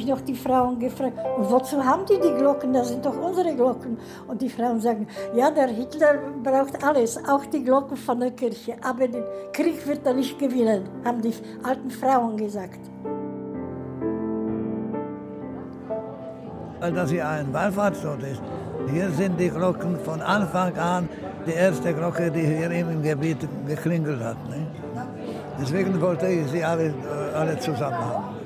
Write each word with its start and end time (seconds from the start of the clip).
Ich 0.00 0.06
noch 0.06 0.20
die 0.20 0.34
Frauen 0.34 0.78
gefragt, 0.78 1.18
und 1.36 1.50
wozu 1.50 1.84
haben 1.84 2.04
die 2.06 2.18
die 2.18 2.34
Glocken? 2.40 2.72
Das 2.72 2.88
sind 2.88 3.04
doch 3.04 3.16
unsere 3.20 3.54
Glocken. 3.54 3.98
Und 4.26 4.40
die 4.42 4.48
Frauen 4.48 4.80
sagen, 4.80 5.06
ja, 5.34 5.50
der 5.50 5.68
Hitler 5.68 6.14
braucht 6.42 6.82
alles, 6.82 7.18
auch 7.28 7.44
die 7.46 7.62
Glocken 7.62 7.96
von 7.96 8.20
der 8.20 8.32
Kirche. 8.32 8.74
Aber 8.82 9.06
den 9.06 9.24
Krieg 9.52 9.86
wird 9.86 10.06
er 10.06 10.14
nicht 10.14 10.38
gewinnen, 10.38 10.88
haben 11.04 11.20
die 11.20 11.34
alten 11.62 11.90
Frauen 11.90 12.36
gesagt. 12.36 12.80
Weil 16.80 16.92
das 16.92 17.10
hier 17.10 17.28
ein 17.28 17.52
Wallfahrtsort 17.52 18.22
ist. 18.22 18.42
Hier 18.90 19.10
sind 19.10 19.38
die 19.38 19.50
Glocken 19.50 19.98
von 20.00 20.22
Anfang 20.22 20.76
an 20.78 21.08
die 21.46 21.52
erste 21.52 21.92
Glocke, 21.92 22.30
die 22.30 22.40
hier 22.40 22.70
im 22.70 23.02
Gebiet 23.02 23.46
geklingelt 23.66 24.22
hat. 24.22 24.36
Deswegen 25.60 26.00
wollte 26.00 26.26
ich 26.26 26.50
sie 26.50 26.64
alle, 26.64 26.94
alle 27.34 27.58
zusammen 27.58 27.98
haben. 27.98 28.39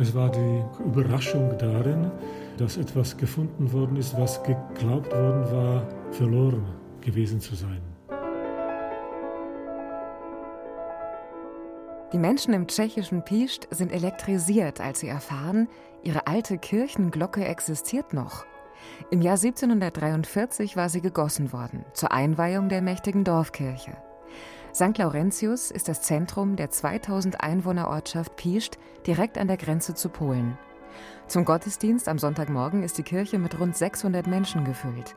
Es 0.00 0.14
war 0.14 0.30
die 0.30 0.64
Überraschung 0.82 1.58
darin, 1.58 2.10
dass 2.56 2.78
etwas 2.78 3.18
gefunden 3.18 3.70
worden 3.70 3.96
ist, 3.96 4.16
was 4.16 4.42
geglaubt 4.42 5.12
worden 5.12 5.52
war, 5.52 5.86
verloren 6.10 6.64
gewesen 7.02 7.38
zu 7.38 7.54
sein. 7.54 7.82
Die 12.14 12.18
Menschen 12.18 12.54
im 12.54 12.66
tschechischen 12.66 13.22
Piest 13.22 13.68
sind 13.70 13.92
elektrisiert, 13.92 14.80
als 14.80 15.00
sie 15.00 15.08
erfahren, 15.08 15.68
ihre 16.02 16.26
alte 16.26 16.56
Kirchenglocke 16.56 17.44
existiert 17.44 18.14
noch. 18.14 18.46
Im 19.10 19.20
Jahr 19.20 19.36
1743 19.36 20.76
war 20.76 20.88
sie 20.88 21.02
gegossen 21.02 21.52
worden, 21.52 21.84
zur 21.92 22.10
Einweihung 22.10 22.70
der 22.70 22.80
mächtigen 22.80 23.22
Dorfkirche. 23.22 23.98
St. 24.74 24.96
Laurentius 24.98 25.70
ist 25.70 25.88
das 25.88 26.02
Zentrum 26.02 26.54
der 26.56 26.70
2000 26.70 27.40
Einwohnerortschaft 27.40 28.36
Piest 28.36 28.78
direkt 29.06 29.36
an 29.36 29.48
der 29.48 29.56
Grenze 29.56 29.94
zu 29.94 30.08
Polen. 30.08 30.56
Zum 31.26 31.44
Gottesdienst 31.44 32.08
am 32.08 32.18
Sonntagmorgen 32.18 32.82
ist 32.82 32.98
die 32.98 33.02
Kirche 33.02 33.38
mit 33.38 33.58
rund 33.58 33.76
600 33.76 34.26
Menschen 34.26 34.64
gefüllt. 34.64 35.16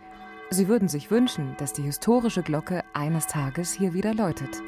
Sie 0.49 0.67
würden 0.67 0.87
sich 0.87 1.11
wünschen, 1.11 1.55
dass 1.57 1.73
die 1.73 1.83
historische 1.83 2.43
Glocke 2.43 2.83
eines 2.93 3.27
Tages 3.27 3.73
hier 3.73 3.93
wieder 3.93 4.13
läutet. 4.13 4.61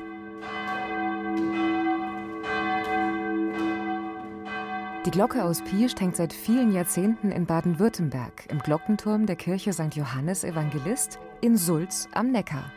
Die 5.05 5.11
Glocke 5.11 5.43
aus 5.43 5.61
Piest 5.61 6.01
hängt 6.01 6.15
seit 6.15 6.33
vielen 6.33 6.71
Jahrzehnten 6.71 7.31
in 7.31 7.45
Baden-Württemberg 7.45 8.47
im 8.49 8.57
Glockenturm 8.59 9.27
der 9.27 9.35
Kirche 9.35 9.71
St. 9.71 9.95
Johannes 9.95 10.43
Evangelist 10.43 11.19
in 11.41 11.57
Sulz 11.57 12.07
am 12.13 12.31
Neckar. 12.31 12.71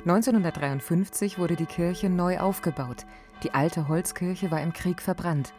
1953 0.00 1.38
wurde 1.38 1.56
die 1.56 1.66
Kirche 1.66 2.08
neu 2.08 2.38
aufgebaut. 2.38 3.06
Die 3.42 3.54
alte 3.54 3.88
Holzkirche 3.88 4.50
war 4.50 4.62
im 4.62 4.72
Krieg 4.72 5.00
verbrannt. 5.00 5.52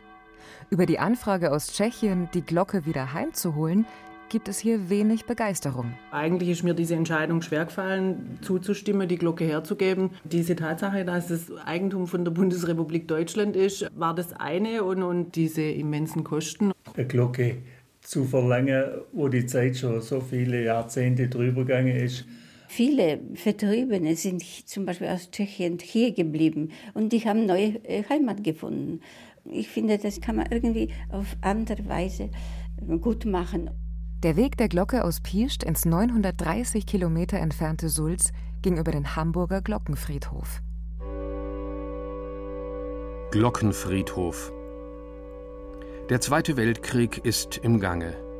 Über 0.69 0.85
die 0.85 0.99
Anfrage 0.99 1.51
aus 1.51 1.67
Tschechien, 1.73 2.29
die 2.33 2.41
Glocke 2.41 2.85
wieder 2.85 3.13
heimzuholen, 3.13 3.85
gibt 4.31 4.47
es 4.47 4.59
hier 4.59 4.89
wenig 4.89 5.25
Begeisterung. 5.25 5.93
Eigentlich 6.11 6.49
ist 6.49 6.63
mir 6.63 6.73
diese 6.73 6.95
Entscheidung 6.95 7.41
schwergefallen, 7.41 8.39
zuzustimmen, 8.41 9.09
die 9.09 9.17
Glocke 9.17 9.43
herzugeben. 9.43 10.11
Diese 10.23 10.55
Tatsache, 10.55 11.03
dass 11.03 11.29
es 11.29 11.51
Eigentum 11.65 12.07
von 12.07 12.23
der 12.23 12.31
Bundesrepublik 12.31 13.09
Deutschland 13.09 13.57
ist, 13.57 13.87
war 13.93 14.15
das 14.15 14.31
eine 14.33 14.83
und, 14.85 15.03
und 15.03 15.35
diese 15.35 15.63
immensen 15.63 16.23
Kosten. 16.23 16.71
Eine 16.95 17.07
Glocke 17.07 17.57
zu 17.99 18.23
verlängern, 18.23 19.01
wo 19.11 19.27
die 19.27 19.45
Zeit 19.45 19.77
schon 19.77 20.01
so 20.01 20.21
viele 20.21 20.63
Jahrzehnte 20.63 21.27
drüber 21.27 21.65
gegangen 21.65 21.95
ist. 21.95 22.25
Viele 22.73 23.19
Vertriebene 23.33 24.15
sind 24.15 24.41
zum 24.65 24.85
Beispiel 24.85 25.07
aus 25.09 25.29
Tschechien 25.29 25.77
hier 25.81 26.13
geblieben 26.13 26.71
und 26.93 27.11
die 27.11 27.19
haben 27.19 27.45
neue 27.45 27.83
äh, 27.83 28.05
Heimat 28.07 28.45
gefunden. 28.45 29.01
Ich 29.43 29.67
finde, 29.67 29.97
das 29.97 30.21
kann 30.21 30.37
man 30.37 30.45
irgendwie 30.49 30.87
auf 31.09 31.35
andere 31.41 31.85
Weise 31.89 32.29
gut 33.01 33.25
machen. 33.25 33.69
Der 34.23 34.37
Weg 34.37 34.55
der 34.55 34.69
Glocke 34.69 35.03
aus 35.03 35.19
Piest 35.19 35.65
ins 35.65 35.83
930 35.83 36.85
Kilometer 36.85 37.39
entfernte 37.39 37.89
Sulz 37.89 38.31
ging 38.61 38.77
über 38.77 38.93
den 38.93 39.17
Hamburger 39.17 39.61
Glockenfriedhof. 39.61 40.61
Glockenfriedhof. 43.31 44.53
Der 46.09 46.21
Zweite 46.21 46.55
Weltkrieg 46.55 47.19
ist 47.25 47.57
im 47.57 47.81
Gange. 47.81 48.30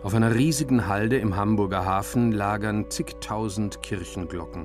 Auf 0.00 0.14
einer 0.14 0.32
riesigen 0.32 0.86
Halde 0.86 1.18
im 1.18 1.34
Hamburger 1.34 1.84
Hafen 1.84 2.30
lagern 2.30 2.88
zigtausend 2.88 3.82
Kirchenglocken. 3.82 4.64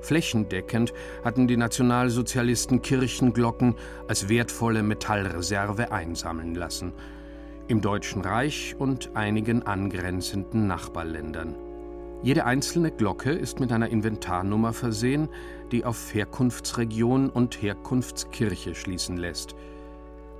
Flächendeckend 0.00 0.92
hatten 1.22 1.46
die 1.46 1.56
Nationalsozialisten 1.56 2.82
Kirchenglocken 2.82 3.76
als 4.08 4.28
wertvolle 4.28 4.82
Metallreserve 4.82 5.92
einsammeln 5.92 6.56
lassen. 6.56 6.92
Im 7.68 7.80
Deutschen 7.80 8.22
Reich 8.22 8.74
und 8.76 9.14
einigen 9.14 9.62
angrenzenden 9.62 10.66
Nachbarländern. 10.66 11.54
Jede 12.24 12.44
einzelne 12.44 12.90
Glocke 12.90 13.30
ist 13.30 13.60
mit 13.60 13.70
einer 13.70 13.88
Inventarnummer 13.88 14.72
versehen, 14.72 15.28
die 15.70 15.84
auf 15.84 16.12
Herkunftsregion 16.12 17.30
und 17.30 17.62
Herkunftskirche 17.62 18.74
schließen 18.74 19.16
lässt– 19.16 19.54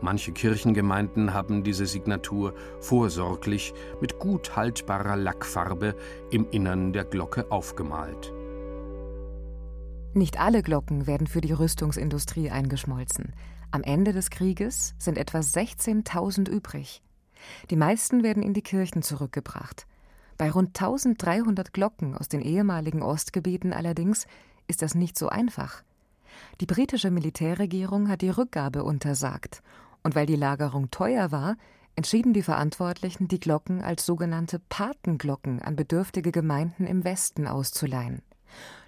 Manche 0.03 0.33
Kirchengemeinden 0.33 1.35
haben 1.35 1.63
diese 1.63 1.87
Signatur 1.87 2.55
vorsorglich 2.81 3.75
mit 4.01 4.19
gut 4.19 4.57
haltbarer 4.57 5.17
Lackfarbe 5.17 5.95
im 6.31 6.49
Innern 6.51 6.93
der 6.93 7.05
Glocke 7.05 7.51
aufgemalt. 7.51 8.33
Nicht 10.15 10.41
alle 10.41 10.63
Glocken 10.63 11.07
werden 11.07 11.27
für 11.27 11.41
die 11.41 11.53
Rüstungsindustrie 11.53 12.51
eingeschmolzen. 12.51 13.35
Am 13.71 13.83
Ende 13.83 14.13
des 14.13 14.31
Krieges 14.31 14.95
sind 14.99 15.19
etwa 15.19 15.39
16.000 15.39 16.49
übrig. 16.49 17.03
Die 17.71 17.77
meisten 17.77 18.23
werden 18.23 18.43
in 18.43 18.55
die 18.55 18.63
Kirchen 18.63 19.03
zurückgebracht. 19.03 19.87
Bei 20.37 20.51
rund 20.51 20.69
1300 20.69 21.73
Glocken 21.73 22.17
aus 22.17 22.29
den 22.29 22.41
ehemaligen 22.41 23.03
Ostgebieten 23.03 23.73
allerdings 23.73 24.27
ist 24.67 24.83
das 24.83 24.95
nicht 24.95 25.19
so 25.19 25.29
einfach. 25.29 25.83
Die 26.61 26.67
britische 26.67 27.11
Militärregierung 27.11 28.09
hat 28.09 28.23
die 28.23 28.31
Rückgabe 28.31 28.83
untersagt 28.83 29.63
und 30.03 30.15
weil 30.15 30.27
die 30.27 30.37
Lagerung 30.37 30.91
teuer 30.91 31.33
war, 31.33 31.57
entschieden 31.97 32.33
die 32.33 32.43
Verantwortlichen, 32.43 33.29
die 33.29 33.41
Glocken 33.41 33.83
als 33.83 34.07
sogenannte 34.07 34.59
Patenglocken 34.59 35.61
an 35.61 35.77
bedürftige 35.77 36.33
Gemeinden 36.33 36.87
im 36.87 37.05
Westen 37.05 37.47
auszuleihen. 37.47 38.23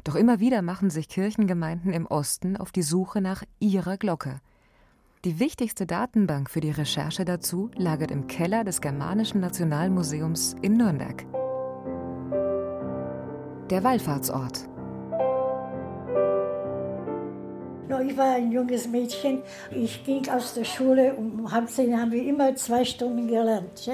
Doch 0.04 0.14
immer 0.14 0.40
wieder 0.40 0.62
machen 0.62 0.90
sich 0.90 1.08
Kirchengemeinden 1.08 1.92
im 1.92 2.06
Osten 2.06 2.56
auf 2.56 2.72
die 2.72 2.82
Suche 2.82 3.20
nach 3.20 3.44
ihrer 3.60 3.96
Glocke. 3.96 4.40
Die 5.24 5.38
wichtigste 5.38 5.86
Datenbank 5.86 6.50
für 6.50 6.60
die 6.60 6.72
Recherche 6.72 7.24
dazu 7.24 7.70
lagert 7.76 8.10
im 8.10 8.26
Keller 8.26 8.64
des 8.64 8.80
Germanischen 8.80 9.40
Nationalmuseums 9.40 10.56
in 10.62 10.76
Nürnberg. 10.76 11.24
Der 13.70 13.84
Wallfahrtsort. 13.84 14.71
Ich 18.04 18.16
war 18.16 18.34
ein 18.34 18.50
junges 18.50 18.88
Mädchen. 18.88 19.42
Ich 19.70 20.04
ging 20.04 20.28
aus 20.28 20.54
der 20.54 20.64
Schule 20.64 21.14
um 21.14 21.50
halb 21.52 21.68
zehn 21.68 21.98
haben 21.98 22.10
wir 22.10 22.24
immer 22.24 22.54
zwei 22.56 22.84
Stunden 22.84 23.28
gelernt. 23.28 23.88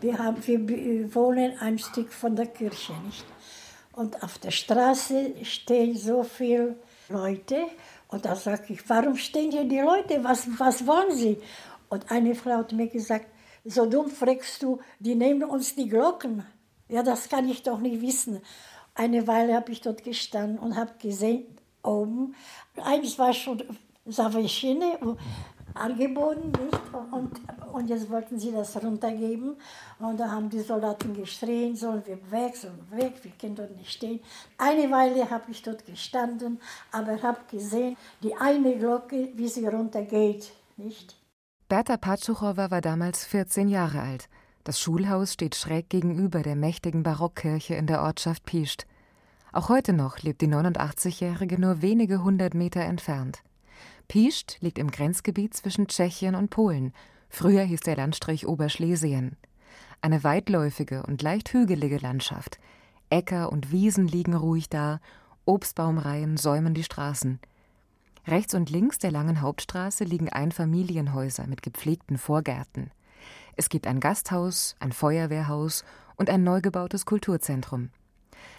Wir, 0.00 0.18
haben, 0.18 0.44
wir 0.46 1.14
wohnen 1.14 1.56
ein 1.60 1.78
Stück 1.78 2.12
von 2.12 2.34
der 2.34 2.46
Kirche, 2.46 2.92
nicht? 3.04 3.24
Und 3.92 4.22
auf 4.22 4.38
der 4.38 4.50
Straße 4.50 5.34
stehen 5.42 5.96
so 5.96 6.22
viele 6.22 6.76
Leute. 7.08 7.66
Und 8.08 8.24
da 8.24 8.34
sage 8.34 8.72
ich, 8.72 8.88
warum 8.88 9.16
stehen 9.16 9.52
hier 9.52 9.64
die 9.64 9.80
Leute? 9.80 10.24
Was, 10.24 10.48
was 10.58 10.86
wollen 10.86 11.14
sie? 11.14 11.38
Und 11.88 12.10
eine 12.10 12.34
Frau 12.34 12.58
hat 12.58 12.72
mir 12.72 12.88
gesagt, 12.88 13.26
so 13.64 13.86
dumm 13.86 14.08
fragst 14.08 14.62
du, 14.62 14.80
die 14.98 15.14
nehmen 15.14 15.44
uns 15.44 15.74
die 15.74 15.88
Glocken. 15.88 16.44
Ja, 16.88 17.02
das 17.02 17.28
kann 17.28 17.48
ich 17.48 17.62
doch 17.62 17.78
nicht 17.78 18.00
wissen. 18.00 18.40
Eine 18.94 19.26
Weile 19.26 19.54
habe 19.54 19.70
ich 19.70 19.80
dort 19.80 20.02
gestanden 20.02 20.58
und 20.58 20.76
habe 20.76 20.92
gesehen, 20.98 21.44
oben 21.82 22.34
Eins 22.76 23.18
war 23.18 23.32
schon 23.32 23.62
Savaschine 24.06 24.98
angeboten, 25.74 26.52
nicht? 26.52 26.80
Und, 27.12 27.40
und 27.72 27.90
jetzt 27.90 28.10
wollten 28.10 28.38
sie 28.38 28.52
das 28.52 28.82
runtergeben. 28.82 29.56
Und 29.98 30.18
da 30.18 30.30
haben 30.30 30.48
die 30.50 30.60
Soldaten 30.60 31.14
geschrien, 31.14 31.76
sollen 31.76 32.02
wir 32.06 32.18
weg, 32.30 32.56
sollen 32.56 32.78
wir 32.90 32.98
weg, 32.98 33.14
wir 33.22 33.32
können 33.32 33.54
dort 33.54 33.76
nicht 33.76 33.92
stehen. 33.92 34.20
Eine 34.58 34.90
Weile 34.90 35.30
habe 35.30 35.50
ich 35.50 35.62
dort 35.62 35.84
gestanden, 35.86 36.60
aber 36.92 37.22
habe 37.22 37.40
gesehen, 37.50 37.96
die 38.22 38.34
eine 38.34 38.76
Glocke, 38.76 39.30
wie 39.34 39.48
sie 39.48 39.66
runtergeht, 39.66 40.52
nicht? 40.76 41.16
Berta 41.68 41.96
Patschuchowa 41.96 42.70
war 42.70 42.80
damals 42.80 43.24
14 43.24 43.68
Jahre 43.68 44.00
alt. 44.00 44.28
Das 44.64 44.80
Schulhaus 44.80 45.34
steht 45.34 45.54
schräg 45.54 45.88
gegenüber 45.88 46.42
der 46.42 46.56
mächtigen 46.56 47.02
Barockkirche 47.02 47.74
in 47.74 47.86
der 47.86 48.02
Ortschaft 48.02 48.44
Piest. 48.44 48.86
Auch 49.52 49.68
heute 49.68 49.92
noch 49.92 50.18
lebt 50.20 50.42
die 50.42 50.48
89-Jährige 50.48 51.60
nur 51.60 51.82
wenige 51.82 52.22
hundert 52.22 52.54
Meter 52.54 52.82
entfernt. 52.82 53.42
Piescht 54.06 54.58
liegt 54.60 54.78
im 54.78 54.90
Grenzgebiet 54.90 55.54
zwischen 55.54 55.88
Tschechien 55.88 56.34
und 56.34 56.50
Polen. 56.50 56.92
Früher 57.28 57.62
hieß 57.62 57.80
der 57.80 57.96
Landstrich 57.96 58.46
Oberschlesien. 58.46 59.36
Eine 60.02 60.24
weitläufige 60.24 61.02
und 61.02 61.22
leicht 61.22 61.52
hügelige 61.52 61.98
Landschaft. 61.98 62.58
Äcker 63.08 63.52
und 63.52 63.72
Wiesen 63.72 64.06
liegen 64.06 64.34
ruhig 64.34 64.68
da, 64.68 65.00
Obstbaumreihen 65.44 66.36
säumen 66.36 66.74
die 66.74 66.84
Straßen. 66.84 67.40
Rechts 68.26 68.54
und 68.54 68.70
links 68.70 68.98
der 68.98 69.10
langen 69.10 69.40
Hauptstraße 69.40 70.04
liegen 70.04 70.28
Einfamilienhäuser 70.28 71.46
mit 71.46 71.62
gepflegten 71.62 72.18
Vorgärten. 72.18 72.90
Es 73.56 73.68
gibt 73.68 73.86
ein 73.86 74.00
Gasthaus, 74.00 74.76
ein 74.78 74.92
Feuerwehrhaus 74.92 75.84
und 76.16 76.30
ein 76.30 76.44
neu 76.44 76.60
gebautes 76.60 77.04
Kulturzentrum. 77.04 77.90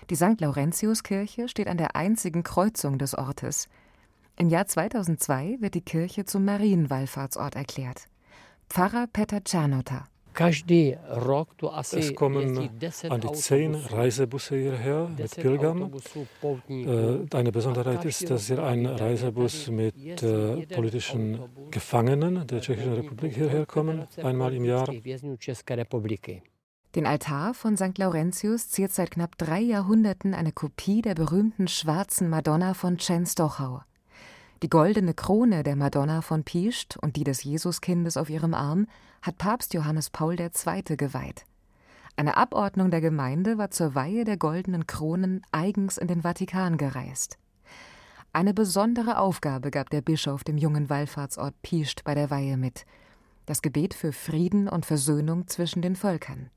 Die 0.09 0.15
St. 0.15 0.39
Laurentiuskirche 0.39 1.47
steht 1.47 1.67
an 1.67 1.77
der 1.77 1.95
einzigen 1.95 2.43
Kreuzung 2.43 2.97
des 2.97 3.15
Ortes. 3.15 3.67
Im 4.37 4.49
Jahr 4.49 4.65
2002 4.65 5.57
wird 5.59 5.75
die 5.75 5.81
Kirche 5.81 6.25
zum 6.25 6.45
Marienwallfahrtsort 6.45 7.55
erklärt. 7.55 8.07
Pfarrer 8.69 9.07
Peter 9.11 9.43
Czernota. 9.43 10.05
Es 11.91 12.15
kommen 12.15 12.69
an 13.09 13.21
die 13.21 13.31
zehn 13.33 13.75
Reisebusse 13.75 14.55
hierher 14.55 15.09
mit 15.17 15.35
Pilgern. 15.35 15.91
Äh, 16.69 17.35
eine 17.35 17.51
Besonderheit 17.51 18.05
ist, 18.05 18.29
dass 18.29 18.47
hier 18.47 18.63
ein 18.63 18.85
Reisebus 18.85 19.67
mit 19.67 20.23
äh, 20.23 20.65
politischen 20.67 21.39
Gefangenen 21.69 22.47
der 22.47 22.61
Tschechischen 22.61 22.93
Republik 22.93 23.35
hierher 23.35 23.65
kommen, 23.65 24.07
einmal 24.23 24.53
im 24.53 24.63
Jahr. 24.63 24.87
Den 26.93 27.07
Altar 27.07 27.53
von 27.53 27.77
St. 27.77 27.97
Laurentius 27.97 28.69
ziert 28.69 28.91
seit 28.91 29.11
knapp 29.11 29.37
drei 29.37 29.61
Jahrhunderten 29.61 30.33
eine 30.33 30.51
Kopie 30.51 31.01
der 31.01 31.15
berühmten 31.15 31.69
schwarzen 31.69 32.29
Madonna 32.29 32.73
von 32.73 32.97
Częstochow. 32.97 33.83
Die 34.61 34.69
goldene 34.69 35.13
Krone 35.13 35.63
der 35.63 35.77
Madonna 35.77 36.21
von 36.21 36.43
Piescht 36.43 36.97
und 36.97 37.15
die 37.15 37.23
des 37.23 37.45
Jesuskindes 37.45 38.17
auf 38.17 38.29
ihrem 38.29 38.53
Arm 38.53 38.87
hat 39.21 39.37
Papst 39.37 39.73
Johannes 39.73 40.09
Paul 40.09 40.37
II. 40.37 40.97
geweiht. 40.97 41.45
Eine 42.17 42.35
Abordnung 42.35 42.91
der 42.91 42.99
Gemeinde 42.99 43.57
war 43.57 43.71
zur 43.71 43.95
Weihe 43.95 44.25
der 44.25 44.35
goldenen 44.35 44.85
Kronen 44.85 45.43
eigens 45.53 45.97
in 45.97 46.07
den 46.07 46.23
Vatikan 46.23 46.77
gereist. 46.77 47.37
Eine 48.33 48.53
besondere 48.53 49.17
Aufgabe 49.17 49.71
gab 49.71 49.89
der 49.91 50.01
Bischof 50.01 50.43
dem 50.43 50.57
jungen 50.57 50.89
Wallfahrtsort 50.89 51.55
Piescht 51.61 52.03
bei 52.03 52.15
der 52.15 52.29
Weihe 52.29 52.57
mit: 52.57 52.85
das 53.45 53.61
Gebet 53.61 53.93
für 53.93 54.11
Frieden 54.11 54.67
und 54.67 54.85
Versöhnung 54.85 55.47
zwischen 55.47 55.81
den 55.81 55.95
Völkern. 55.95 56.49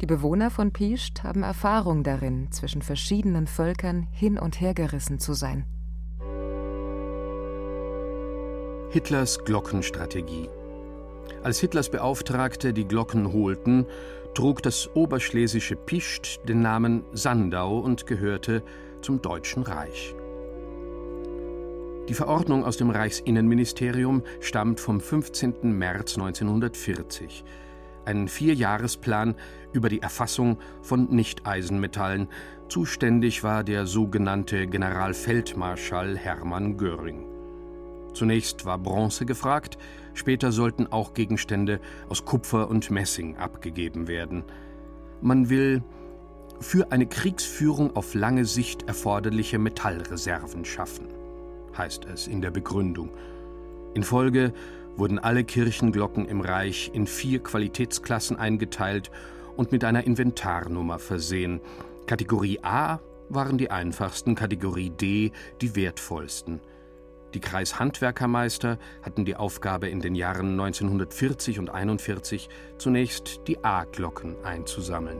Die 0.00 0.06
Bewohner 0.06 0.50
von 0.50 0.72
Piescht 0.72 1.22
haben 1.22 1.42
Erfahrung 1.42 2.02
darin, 2.02 2.50
zwischen 2.50 2.82
verschiedenen 2.82 3.46
Völkern 3.46 4.08
hin 4.10 4.38
und 4.38 4.60
her 4.60 4.74
gerissen 4.74 5.18
zu 5.18 5.34
sein. 5.34 5.64
Hitlers 8.90 9.44
Glockenstrategie. 9.44 10.48
Als 11.42 11.60
Hitlers 11.60 11.90
Beauftragte 11.90 12.72
die 12.72 12.86
Glocken 12.86 13.32
holten, 13.32 13.86
trug 14.34 14.62
das 14.62 14.88
oberschlesische 14.94 15.76
Pischt 15.76 16.40
den 16.48 16.60
Namen 16.60 17.04
Sandau 17.12 17.78
und 17.78 18.06
gehörte 18.06 18.62
zum 19.00 19.22
Deutschen 19.22 19.62
Reich. 19.62 20.14
Die 22.08 22.14
Verordnung 22.14 22.64
aus 22.64 22.76
dem 22.76 22.90
Reichsinnenministerium 22.90 24.22
stammt 24.40 24.80
vom 24.80 25.00
15. 25.00 25.76
März 25.76 26.16
1940. 26.18 27.44
Ein 28.06 28.28
Vierjahresplan 28.28 29.34
über 29.72 29.88
die 29.88 30.02
Erfassung 30.02 30.58
von 30.82 31.08
Nichteisenmetallen. 31.10 32.28
Zuständig 32.68 33.42
war 33.42 33.64
der 33.64 33.86
sogenannte 33.86 34.66
Generalfeldmarschall 34.66 36.16
Hermann 36.16 36.76
Göring. 36.76 37.24
Zunächst 38.12 38.64
war 38.64 38.78
Bronze 38.78 39.26
gefragt, 39.26 39.76
später 40.14 40.52
sollten 40.52 40.86
auch 40.86 41.14
Gegenstände 41.14 41.80
aus 42.08 42.24
Kupfer 42.24 42.68
und 42.68 42.90
Messing 42.90 43.36
abgegeben 43.36 44.06
werden. 44.06 44.44
Man 45.20 45.48
will 45.50 45.82
für 46.60 46.92
eine 46.92 47.06
Kriegsführung 47.06 47.96
auf 47.96 48.14
lange 48.14 48.44
Sicht 48.44 48.86
erforderliche 48.86 49.58
Metallreserven 49.58 50.64
schaffen, 50.64 51.06
heißt 51.76 52.04
es 52.06 52.28
in 52.28 52.40
der 52.40 52.50
Begründung. 52.50 53.10
In 53.94 54.02
Folge 54.02 54.52
wurden 54.96 55.18
alle 55.18 55.44
Kirchenglocken 55.44 56.26
im 56.26 56.40
Reich 56.40 56.90
in 56.92 57.06
vier 57.06 57.42
Qualitätsklassen 57.42 58.36
eingeteilt 58.36 59.10
und 59.56 59.72
mit 59.72 59.84
einer 59.84 60.04
Inventarnummer 60.04 60.98
versehen. 60.98 61.60
Kategorie 62.06 62.60
A 62.62 63.00
waren 63.28 63.58
die 63.58 63.70
einfachsten, 63.70 64.34
Kategorie 64.34 64.90
D 64.90 65.32
die 65.60 65.76
wertvollsten. 65.76 66.60
Die 67.34 67.40
Kreishandwerkermeister 67.40 68.78
hatten 69.02 69.24
die 69.24 69.34
Aufgabe, 69.34 69.88
in 69.88 70.00
den 70.00 70.14
Jahren 70.14 70.52
1940 70.52 71.58
und 71.58 71.68
1941 71.68 72.48
zunächst 72.78 73.40
die 73.48 73.64
A-Glocken 73.64 74.36
einzusammeln. 74.44 75.18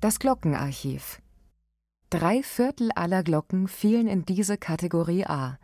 Das 0.00 0.18
Glockenarchiv. 0.18 1.20
Drei 2.08 2.42
Viertel 2.42 2.90
aller 2.94 3.22
Glocken 3.22 3.68
fielen 3.68 4.06
in 4.06 4.24
diese 4.24 4.56
Kategorie 4.56 5.26
A. 5.26 5.58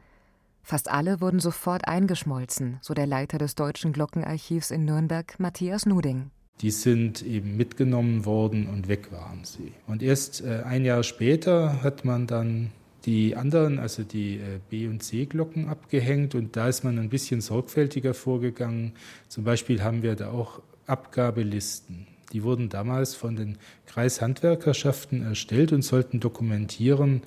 Fast 0.62 0.90
alle 0.90 1.20
wurden 1.20 1.40
sofort 1.40 1.88
eingeschmolzen, 1.88 2.78
so 2.82 2.94
der 2.94 3.06
Leiter 3.06 3.38
des 3.38 3.54
Deutschen 3.54 3.92
Glockenarchivs 3.92 4.70
in 4.70 4.84
Nürnberg, 4.84 5.38
Matthias 5.38 5.86
Nuding 5.86 6.30
die 6.60 6.70
sind 6.70 7.22
eben 7.22 7.56
mitgenommen 7.56 8.26
worden 8.26 8.66
und 8.66 8.88
weg 8.88 9.12
waren 9.12 9.44
sie. 9.44 9.72
Und 9.86 10.02
erst 10.02 10.44
äh, 10.44 10.62
ein 10.64 10.84
Jahr 10.84 11.02
später 11.02 11.82
hat 11.82 12.04
man 12.04 12.26
dann 12.26 12.70
die 13.06 13.34
anderen, 13.34 13.78
also 13.78 14.02
die 14.02 14.36
äh, 14.36 14.60
B- 14.68 14.86
und 14.86 15.02
C-Glocken 15.02 15.68
abgehängt 15.68 16.34
und 16.34 16.56
da 16.56 16.68
ist 16.68 16.84
man 16.84 16.98
ein 16.98 17.08
bisschen 17.08 17.40
sorgfältiger 17.40 18.12
vorgegangen. 18.12 18.92
Zum 19.28 19.44
Beispiel 19.44 19.82
haben 19.82 20.02
wir 20.02 20.16
da 20.16 20.30
auch 20.30 20.60
Abgabelisten. 20.86 22.06
Die 22.32 22.42
wurden 22.42 22.68
damals 22.68 23.14
von 23.14 23.36
den 23.36 23.56
Kreishandwerkerschaften 23.86 25.24
erstellt 25.24 25.72
und 25.72 25.82
sollten 25.82 26.20
dokumentieren, 26.20 27.22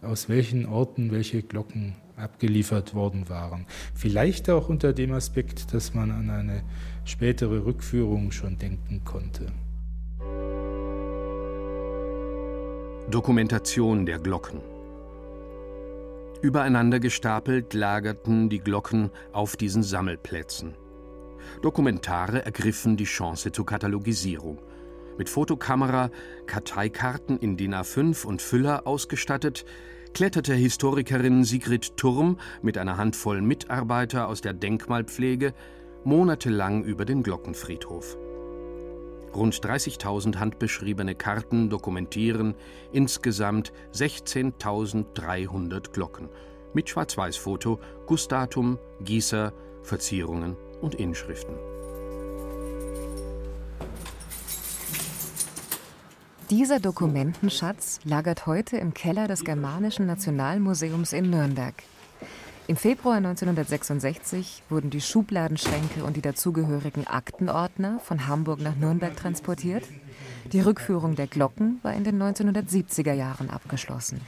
aus 0.00 0.28
welchen 0.28 0.66
Orten 0.66 1.10
welche 1.10 1.42
Glocken 1.42 1.94
abgeliefert 2.16 2.94
worden 2.94 3.28
waren. 3.28 3.66
Vielleicht 3.94 4.48
auch 4.50 4.68
unter 4.68 4.92
dem 4.92 5.12
Aspekt, 5.12 5.72
dass 5.74 5.94
man 5.94 6.10
an 6.10 6.30
eine 6.30 6.62
spätere 7.04 7.64
Rückführung 7.64 8.32
schon 8.32 8.58
denken 8.58 9.02
konnte. 9.04 9.52
Dokumentation 13.10 14.06
der 14.06 14.18
Glocken 14.18 14.60
Übereinander 16.42 17.00
gestapelt 17.00 17.72
lagerten 17.72 18.48
die 18.50 18.58
Glocken 18.58 19.10
auf 19.32 19.56
diesen 19.56 19.82
Sammelplätzen. 19.82 20.74
Dokumentare 21.62 22.44
ergriffen 22.44 22.96
die 22.96 23.04
Chance 23.04 23.52
zur 23.52 23.64
Katalogisierung. 23.64 24.58
Mit 25.16 25.30
Fotokamera, 25.30 26.10
Karteikarten 26.46 27.38
in 27.38 27.56
DIN 27.56 27.74
A5 27.74 28.26
und 28.26 28.42
Füller 28.42 28.86
ausgestattet, 28.86 29.64
kletterte 30.14 30.54
Historikerin 30.54 31.44
Sigrid 31.44 31.96
Turm 31.96 32.38
mit 32.62 32.78
einer 32.78 32.96
Handvoll 32.96 33.40
Mitarbeiter 33.40 34.28
aus 34.28 34.40
der 34.40 34.52
Denkmalpflege 34.52 35.52
monatelang 36.04 36.84
über 36.84 37.04
den 37.04 37.22
Glockenfriedhof. 37.22 38.16
Rund 39.34 39.54
30.000 39.54 40.36
handbeschriebene 40.36 41.14
Karten 41.14 41.68
dokumentieren 41.68 42.54
insgesamt 42.92 43.72
16.300 43.92 45.92
Glocken 45.92 46.28
mit 46.72 46.88
Schwarz-Weiß-Foto, 46.88 47.80
Gussdatum, 48.06 48.78
Gießer, 49.00 49.52
Verzierungen 49.82 50.56
und 50.80 50.94
Inschriften. 50.94 51.54
Dieser 56.50 56.78
Dokumentenschatz 56.78 57.98
lagert 58.04 58.46
heute 58.46 58.76
im 58.76 58.94
Keller 58.94 59.26
des 59.26 59.42
Germanischen 59.42 60.06
Nationalmuseums 60.06 61.12
in 61.12 61.28
Nürnberg. 61.28 61.74
Im 62.68 62.76
Februar 62.76 63.16
1966 63.16 64.62
wurden 64.68 64.90
die 64.90 65.00
Schubladenschränke 65.00 66.04
und 66.04 66.16
die 66.16 66.22
dazugehörigen 66.22 67.04
Aktenordner 67.04 67.98
von 67.98 68.28
Hamburg 68.28 68.60
nach 68.60 68.76
Nürnberg 68.76 69.16
transportiert. 69.16 69.82
Die 70.52 70.60
Rückführung 70.60 71.16
der 71.16 71.26
Glocken 71.26 71.80
war 71.82 71.94
in 71.94 72.04
den 72.04 72.22
1970er 72.22 73.12
Jahren 73.12 73.50
abgeschlossen. 73.50 74.20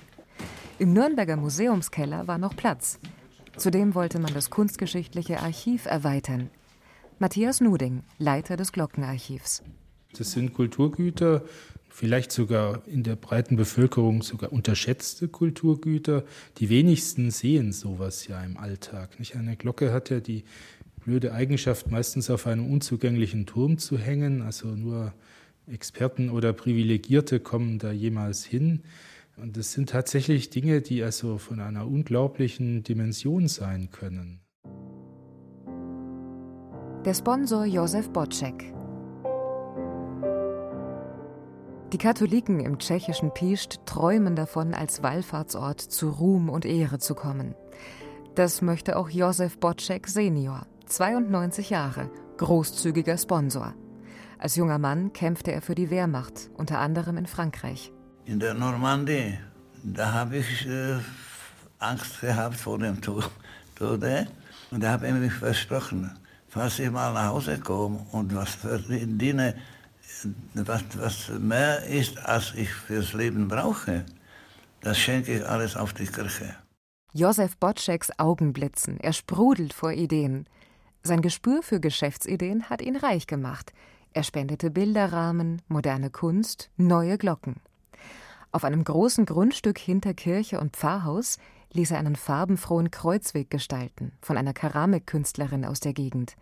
Im 0.80 0.92
Nürnberger 0.92 1.37
Museumskeller 1.37 2.26
war 2.26 2.38
noch 2.38 2.56
Platz. 2.56 2.98
Zudem 3.56 3.94
wollte 3.94 4.18
man 4.18 4.34
das 4.34 4.50
kunstgeschichtliche 4.50 5.38
Archiv 5.38 5.87
erweitern. 5.87 6.50
Matthias 7.20 7.60
Nuding, 7.60 8.02
Leiter 8.18 8.56
des 8.56 8.72
Glockenarchivs. 8.72 9.62
Das 10.16 10.32
sind 10.32 10.54
Kulturgüter, 10.54 11.42
vielleicht 11.88 12.33
sogar 12.33 12.87
in 12.87 13.02
der 13.02 13.16
breiten 13.16 13.57
Bevölkerung 13.57 14.23
sogar 14.23 14.52
unterschätzte 14.52 15.28
Kulturgüter. 15.28 16.25
Die 16.59 16.68
wenigsten 16.68 17.30
sehen 17.30 17.73
sowas 17.73 18.26
ja 18.26 18.42
im 18.42 18.57
Alltag. 18.57 19.18
Nicht? 19.18 19.37
Eine 19.37 19.57
Glocke 19.57 19.92
hat 19.92 20.11
ja 20.11 20.21
die 20.21 20.45
blöde 21.04 21.33
Eigenschaft, 21.33 21.90
meistens 21.90 22.30
auf 22.30 22.47
einem 22.47 22.71
unzugänglichen 22.71 23.47
Turm 23.47 23.78
zu 23.78 23.99
hängen, 23.99 24.42
also 24.42 24.68
nur 24.68 25.14
Experten 25.66 26.30
oder 26.30 26.52
Privilegierte 26.52 27.40
kommen 27.40 27.78
da 27.78 27.92
jemals 27.92 28.45
hin. 28.45 28.83
Und 29.37 29.57
das 29.57 29.73
sind 29.73 29.90
tatsächlich 29.90 30.50
Dinge, 30.50 30.80
die 30.80 31.02
also 31.02 31.38
von 31.38 31.61
einer 31.61 31.87
unglaublichen 31.87 32.83
Dimension 32.83 33.49
sein 33.49 33.90
können. 33.90 34.40
Der 37.04 37.14
Sponsor 37.14 37.64
Josef 37.64 38.11
Bocek. 38.11 38.77
Die 41.92 41.99
Katholiken 41.99 42.61
im 42.61 42.78
tschechischen 42.78 43.33
Pieszt 43.33 43.80
träumen 43.87 44.37
davon, 44.37 44.75
als 44.75 45.02
Wallfahrtsort 45.02 45.80
zu 45.80 46.11
Ruhm 46.11 46.50
und 46.50 46.66
Ehre 46.66 46.99
zu 46.99 47.14
kommen. 47.14 47.54
Das 48.35 48.61
möchte 48.61 48.99
auch 48.99 49.09
Josef 49.09 49.59
Bocek 49.59 50.07
Senior, 50.07 50.66
92 50.87 51.71
Jahre, 51.71 52.11
großzügiger 52.37 53.16
Sponsor. 53.16 53.73
Als 54.38 54.57
junger 54.57 54.78
Mann 54.78 55.14
kämpfte 55.14 55.50
er 55.50 55.62
für 55.62 55.75
die 55.75 55.88
Wehrmacht, 55.88 56.50
unter 56.59 56.78
anderem 56.78 57.16
in 57.16 57.26
Frankreich. 57.26 57.90
In 58.26 58.38
der 58.38 58.52
Normandie, 58.52 59.38
da 59.83 60.12
habe 60.12 60.37
ich 60.37 60.66
äh, 60.66 60.99
Angst 61.78 62.21
gehabt 62.21 62.57
vor 62.57 62.78
dem 62.78 63.00
Tode. 63.00 64.28
Und 64.71 64.83
da 64.83 64.90
habe 64.90 65.07
ich 65.09 65.14
mir 65.14 65.30
versprochen, 65.30 66.11
falls 66.49 66.78
ich 66.80 66.90
mal 66.90 67.14
nach 67.14 67.28
Hause 67.28 67.59
komme 67.59 68.04
und 68.12 68.35
was 68.35 68.57
verdiene, 68.57 69.54
was, 70.55 70.83
was 70.95 71.29
mehr 71.38 71.85
ist, 71.85 72.19
als 72.19 72.55
ich 72.55 72.71
fürs 72.71 73.12
Leben 73.12 73.49
brauche, 73.49 74.05
das 74.81 74.99
schenke 74.99 75.38
ich 75.38 75.47
alles 75.47 75.77
auf 75.77 75.93
die 75.93 76.07
Kirche. 76.07 76.55
Josef 77.12 77.57
Botscheks 77.57 78.11
Augen 78.19 78.53
blitzen, 78.53 79.00
er 79.00 79.12
sprudelt 79.12 79.73
vor 79.73 79.93
Ideen. 79.93 80.47
Sein 81.03 81.23
Gespür 81.23 81.62
für 81.62 81.81
Geschäftsideen 81.81 82.69
hat 82.71 82.83
ihn 82.83 82.97
reich 82.97 83.27
gemacht. 83.27 83.73
Er 84.12 84.23
spendete 84.23 84.71
Bilderrahmen, 84.71 85.62
moderne 85.69 86.11
Kunst, 86.11 86.71
neue 86.77 87.19
Glocken. 87.19 87.57
Auf 88.50 88.65
einem 88.65 88.85
großen 88.85 89.27
Grundstück 89.27 89.79
hinter 89.79 90.15
Kirche 90.15 90.61
und 90.61 90.77
Pfarrhaus 90.77 91.38
ließ 91.73 91.91
er 91.91 91.99
einen 91.99 92.17
farbenfrohen 92.17 92.91
Kreuzweg 92.91 93.50
gestalten 93.50 94.12
von 94.23 94.37
einer 94.37 94.55
Keramikkünstlerin 94.55 95.65
aus 95.65 95.81
der 95.81 95.93
Gegend. 95.93 96.37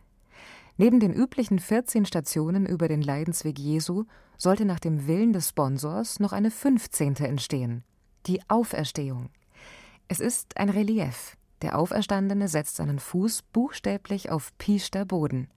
Neben 0.78 1.00
den 1.00 1.12
üblichen 1.12 1.58
14 1.58 2.04
Stationen 2.04 2.66
über 2.66 2.86
den 2.86 3.00
Leidensweg 3.00 3.58
Jesu 3.58 4.04
sollte 4.36 4.66
nach 4.66 4.78
dem 4.78 5.06
Willen 5.06 5.32
des 5.32 5.48
Sponsors 5.48 6.20
noch 6.20 6.32
eine 6.32 6.50
15. 6.50 7.16
entstehen, 7.16 7.82
die 8.26 8.40
Auferstehung. 8.48 9.30
Es 10.08 10.20
ist 10.20 10.58
ein 10.58 10.68
Relief. 10.68 11.36
Der 11.62 11.78
Auferstandene 11.78 12.48
setzt 12.48 12.76
seinen 12.76 12.98
Fuß 12.98 13.42
buchstäblich 13.52 14.30
auf 14.30 14.56
Piester 14.58 15.06
Boden. 15.06 15.48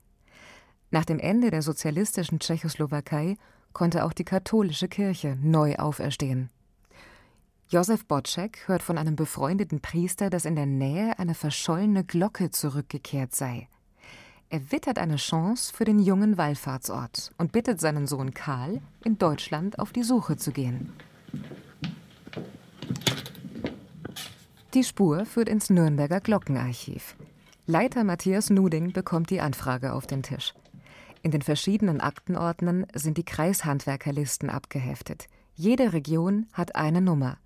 Nach 0.90 1.04
dem 1.04 1.18
Ende 1.18 1.50
der 1.50 1.60
sozialistischen 1.60 2.40
Tschechoslowakei 2.40 3.36
konnte 3.74 4.04
auch 4.04 4.14
die 4.14 4.24
katholische 4.24 4.88
Kirche 4.88 5.36
neu 5.40 5.76
auferstehen. 5.76 6.48
Josef 7.68 8.06
Bocek 8.06 8.66
hört 8.66 8.82
von 8.82 8.96
einem 8.96 9.14
befreundeten 9.14 9.80
Priester, 9.80 10.30
dass 10.30 10.46
in 10.46 10.56
der 10.56 10.66
Nähe 10.66 11.16
eine 11.18 11.34
verschollene 11.34 12.04
Glocke 12.04 12.50
zurückgekehrt 12.50 13.34
sei. 13.34 13.68
Er 14.52 14.72
wittert 14.72 14.98
eine 14.98 15.14
Chance 15.14 15.72
für 15.72 15.84
den 15.84 16.00
jungen 16.00 16.36
Wallfahrtsort 16.36 17.30
und 17.38 17.52
bittet 17.52 17.80
seinen 17.80 18.08
Sohn 18.08 18.34
Karl, 18.34 18.80
in 19.04 19.16
Deutschland 19.16 19.78
auf 19.78 19.92
die 19.92 20.02
Suche 20.02 20.36
zu 20.36 20.50
gehen. 20.50 20.92
Die 24.74 24.82
Spur 24.82 25.24
führt 25.24 25.48
ins 25.48 25.70
Nürnberger 25.70 26.20
Glockenarchiv. 26.20 27.14
Leiter 27.66 28.02
Matthias 28.02 28.50
Nuding 28.50 28.92
bekommt 28.92 29.30
die 29.30 29.40
Anfrage 29.40 29.92
auf 29.92 30.08
den 30.08 30.24
Tisch. 30.24 30.52
In 31.22 31.30
den 31.30 31.42
verschiedenen 31.42 32.00
Aktenordnern 32.00 32.86
sind 32.92 33.18
die 33.18 33.24
Kreishandwerkerlisten 33.24 34.50
abgeheftet. 34.50 35.28
Jede 35.54 35.92
Region 35.92 36.48
hat 36.52 36.74
eine 36.74 37.00
Nummer. 37.00 37.36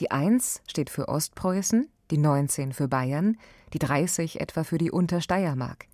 Die 0.00 0.10
1 0.10 0.60
steht 0.66 0.90
für 0.90 1.08
Ostpreußen, 1.08 1.88
die 2.10 2.18
19 2.18 2.74
für 2.74 2.88
Bayern, 2.88 3.38
die 3.72 3.78
30 3.78 4.42
etwa 4.42 4.64
für 4.64 4.76
die 4.76 4.90
Untersteiermark. 4.90 5.86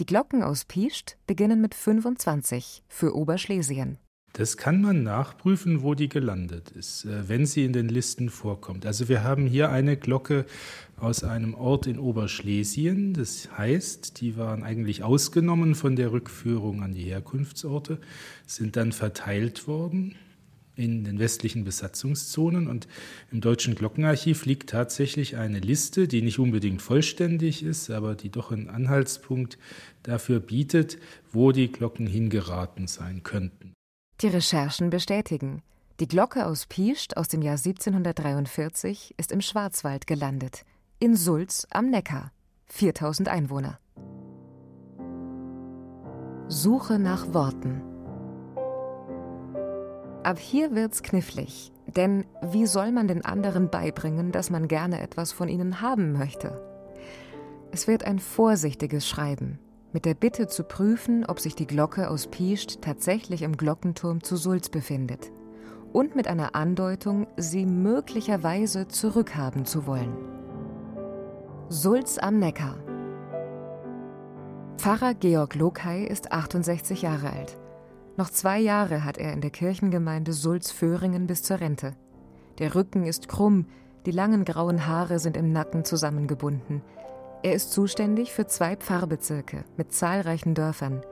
Die 0.00 0.06
Glocken 0.06 0.44
aus 0.44 0.64
Piescht 0.64 1.16
beginnen 1.26 1.60
mit 1.60 1.74
25 1.74 2.84
für 2.86 3.16
Oberschlesien. 3.16 3.98
Das 4.32 4.56
kann 4.56 4.80
man 4.80 5.02
nachprüfen, 5.02 5.82
wo 5.82 5.94
die 5.94 6.08
gelandet 6.08 6.70
ist, 6.70 7.04
äh, 7.04 7.28
wenn 7.28 7.46
sie 7.46 7.64
in 7.64 7.72
den 7.72 7.88
Listen 7.88 8.30
vorkommt. 8.30 8.86
Also 8.86 9.08
wir 9.08 9.24
haben 9.24 9.46
hier 9.46 9.70
eine 9.70 9.96
Glocke 9.96 10.46
aus 10.98 11.24
einem 11.24 11.54
Ort 11.54 11.88
in 11.88 11.98
Oberschlesien. 11.98 13.12
Das 13.12 13.48
heißt, 13.58 14.20
die 14.20 14.36
waren 14.36 14.62
eigentlich 14.62 15.02
ausgenommen 15.02 15.74
von 15.74 15.96
der 15.96 16.12
Rückführung 16.12 16.84
an 16.84 16.92
die 16.92 17.02
Herkunftsorte, 17.02 17.98
sind 18.46 18.76
dann 18.76 18.92
verteilt 18.92 19.66
worden 19.66 20.14
in 20.78 21.04
den 21.04 21.18
westlichen 21.18 21.64
Besatzungszonen. 21.64 22.68
Und 22.68 22.88
im 23.30 23.40
Deutschen 23.40 23.74
Glockenarchiv 23.74 24.46
liegt 24.46 24.70
tatsächlich 24.70 25.36
eine 25.36 25.58
Liste, 25.58 26.08
die 26.08 26.22
nicht 26.22 26.38
unbedingt 26.38 26.80
vollständig 26.80 27.62
ist, 27.62 27.90
aber 27.90 28.14
die 28.14 28.30
doch 28.30 28.52
einen 28.52 28.70
Anhaltspunkt 28.70 29.58
dafür 30.02 30.40
bietet, 30.40 30.98
wo 31.32 31.52
die 31.52 31.70
Glocken 31.70 32.06
hingeraten 32.06 32.86
sein 32.86 33.22
könnten. 33.22 33.74
Die 34.20 34.28
Recherchen 34.28 34.90
bestätigen, 34.90 35.62
die 36.00 36.08
Glocke 36.08 36.46
aus 36.46 36.66
Piescht 36.66 37.16
aus 37.16 37.28
dem 37.28 37.42
Jahr 37.42 37.56
1743 37.56 39.14
ist 39.16 39.32
im 39.32 39.40
Schwarzwald 39.40 40.06
gelandet, 40.06 40.64
in 41.00 41.16
Sulz 41.16 41.66
am 41.70 41.90
Neckar, 41.90 42.32
4000 42.66 43.28
Einwohner. 43.28 43.78
Suche 46.48 46.98
nach 46.98 47.34
Worten. 47.34 47.87
Ab 50.28 50.38
hier 50.38 50.74
wird's 50.74 51.02
knifflig, 51.02 51.72
denn 51.86 52.26
wie 52.42 52.66
soll 52.66 52.92
man 52.92 53.08
den 53.08 53.24
anderen 53.24 53.70
beibringen, 53.70 54.30
dass 54.30 54.50
man 54.50 54.68
gerne 54.68 55.00
etwas 55.00 55.32
von 55.32 55.48
ihnen 55.48 55.80
haben 55.80 56.12
möchte? 56.12 56.62
Es 57.72 57.88
wird 57.88 58.04
ein 58.04 58.18
vorsichtiges 58.18 59.08
Schreiben, 59.08 59.58
mit 59.94 60.04
der 60.04 60.12
Bitte 60.12 60.46
zu 60.46 60.64
prüfen, 60.64 61.24
ob 61.24 61.40
sich 61.40 61.54
die 61.54 61.66
Glocke 61.66 62.10
aus 62.10 62.26
Piescht 62.26 62.82
tatsächlich 62.82 63.40
im 63.40 63.56
Glockenturm 63.56 64.22
zu 64.22 64.36
Sulz 64.36 64.68
befindet 64.68 65.32
und 65.94 66.14
mit 66.14 66.28
einer 66.28 66.54
Andeutung, 66.54 67.26
sie 67.38 67.64
möglicherweise 67.64 68.86
zurückhaben 68.86 69.64
zu 69.64 69.86
wollen. 69.86 70.14
Sulz 71.70 72.18
am 72.18 72.38
Neckar. 72.38 72.76
Pfarrer 74.76 75.14
Georg 75.14 75.54
Lokay 75.54 76.04
ist 76.04 76.32
68 76.32 77.00
Jahre 77.00 77.30
alt. 77.30 77.56
Noch 78.18 78.30
zwei 78.30 78.58
Jahre 78.58 79.04
hat 79.04 79.16
er 79.16 79.32
in 79.32 79.40
der 79.40 79.50
Kirchengemeinde 79.50 80.32
Sulz-Föhringen 80.32 81.28
bis 81.28 81.44
zur 81.44 81.60
Rente. 81.60 81.92
Der 82.58 82.74
Rücken 82.74 83.06
ist 83.06 83.28
krumm, 83.28 83.66
die 84.06 84.10
langen 84.10 84.44
grauen 84.44 84.88
Haare 84.88 85.20
sind 85.20 85.36
im 85.36 85.52
Nacken 85.52 85.84
zusammengebunden. 85.84 86.82
Er 87.44 87.52
ist 87.54 87.70
zuständig 87.70 88.32
für 88.32 88.48
zwei 88.48 88.74
Pfarrbezirke 88.74 89.64
mit 89.76 89.92
zahlreichen 89.92 90.54
Dörfern. 90.54 91.02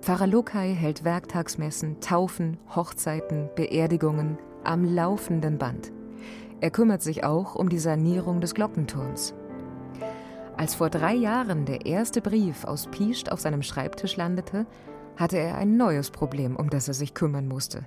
Pfarrer 0.00 0.26
Lokay 0.26 0.74
hält 0.74 1.04
Werktagsmessen, 1.04 2.00
Taufen, 2.00 2.56
Hochzeiten, 2.74 3.50
Beerdigungen 3.54 4.38
am 4.64 4.82
laufenden 4.82 5.58
Band. 5.58 5.92
Er 6.62 6.70
kümmert 6.70 7.02
sich 7.02 7.22
auch 7.22 7.54
um 7.54 7.68
die 7.68 7.78
Sanierung 7.78 8.40
des 8.40 8.54
Glockenturms. 8.54 9.34
Als 10.56 10.74
vor 10.74 10.88
drei 10.88 11.12
Jahren 11.12 11.66
der 11.66 11.84
erste 11.84 12.22
Brief 12.22 12.64
aus 12.64 12.86
Piescht 12.86 13.30
auf 13.30 13.40
seinem 13.40 13.62
Schreibtisch 13.62 14.16
landete, 14.16 14.64
hatte 15.16 15.38
er 15.38 15.56
ein 15.56 15.76
neues 15.76 16.10
Problem, 16.10 16.56
um 16.56 16.70
das 16.70 16.88
er 16.88 16.94
sich 16.94 17.14
kümmern 17.14 17.48
musste. 17.48 17.84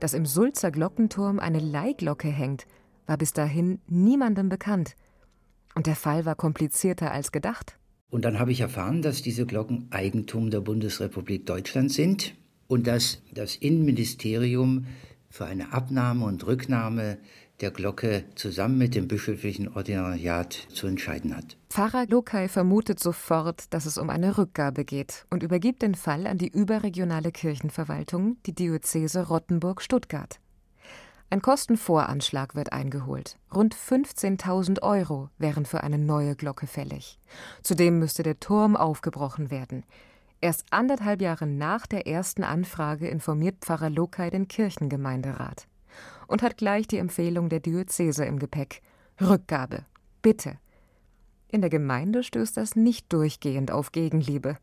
Dass 0.00 0.14
im 0.14 0.26
Sulzer 0.26 0.70
Glockenturm 0.70 1.38
eine 1.38 1.58
Leihglocke 1.58 2.28
hängt, 2.28 2.66
war 3.06 3.16
bis 3.16 3.32
dahin 3.32 3.80
niemandem 3.88 4.48
bekannt. 4.48 4.94
Und 5.74 5.86
der 5.86 5.96
Fall 5.96 6.24
war 6.24 6.34
komplizierter 6.34 7.10
als 7.10 7.32
gedacht. 7.32 7.78
Und 8.10 8.24
dann 8.24 8.38
habe 8.38 8.52
ich 8.52 8.60
erfahren, 8.60 9.02
dass 9.02 9.22
diese 9.22 9.46
Glocken 9.46 9.88
Eigentum 9.90 10.50
der 10.50 10.60
Bundesrepublik 10.60 11.46
Deutschland 11.46 11.92
sind 11.92 12.34
und 12.66 12.86
dass 12.86 13.22
das 13.32 13.56
Innenministerium 13.56 14.86
für 15.28 15.46
eine 15.46 15.72
Abnahme 15.72 16.24
und 16.24 16.46
Rücknahme 16.46 17.18
der 17.60 17.70
Glocke 17.70 18.24
zusammen 18.36 18.78
mit 18.78 18.94
dem 18.94 19.08
bischöflichen 19.08 19.68
Ordinariat 19.74 20.52
zu 20.72 20.86
entscheiden 20.86 21.36
hat. 21.36 21.56
Pfarrer 21.70 22.06
Lokay 22.06 22.48
vermutet 22.48 23.00
sofort, 23.00 23.72
dass 23.74 23.86
es 23.86 23.98
um 23.98 24.10
eine 24.10 24.38
Rückgabe 24.38 24.84
geht 24.84 25.26
und 25.30 25.42
übergibt 25.42 25.82
den 25.82 25.94
Fall 25.94 26.26
an 26.26 26.38
die 26.38 26.48
überregionale 26.48 27.32
Kirchenverwaltung, 27.32 28.36
die 28.46 28.54
Diözese 28.54 29.26
Rottenburg-Stuttgart. 29.26 30.40
Ein 31.30 31.42
Kostenvoranschlag 31.42 32.54
wird 32.54 32.72
eingeholt. 32.72 33.36
Rund 33.54 33.74
15.000 33.74 34.80
Euro 34.82 35.28
wären 35.36 35.66
für 35.66 35.82
eine 35.82 35.98
neue 35.98 36.36
Glocke 36.36 36.66
fällig. 36.66 37.18
Zudem 37.62 37.98
müsste 37.98 38.22
der 38.22 38.40
Turm 38.40 38.76
aufgebrochen 38.76 39.50
werden. 39.50 39.84
Erst 40.40 40.64
anderthalb 40.70 41.20
Jahre 41.20 41.46
nach 41.46 41.86
der 41.86 42.06
ersten 42.06 42.44
Anfrage 42.44 43.08
informiert 43.08 43.56
Pfarrer 43.60 43.90
Lokay 43.90 44.30
den 44.30 44.48
Kirchengemeinderat 44.48 45.67
und 46.28 46.42
hat 46.42 46.56
gleich 46.56 46.86
die 46.86 46.98
Empfehlung 46.98 47.48
der 47.48 47.58
Diözese 47.58 48.24
im 48.24 48.38
Gepäck. 48.38 48.82
Rückgabe. 49.20 49.84
Bitte. 50.22 50.58
In 51.50 51.62
der 51.62 51.70
Gemeinde 51.70 52.22
stößt 52.22 52.56
das 52.56 52.76
nicht 52.76 53.12
durchgehend 53.12 53.72
auf 53.72 53.90
Gegenliebe. 53.90 54.58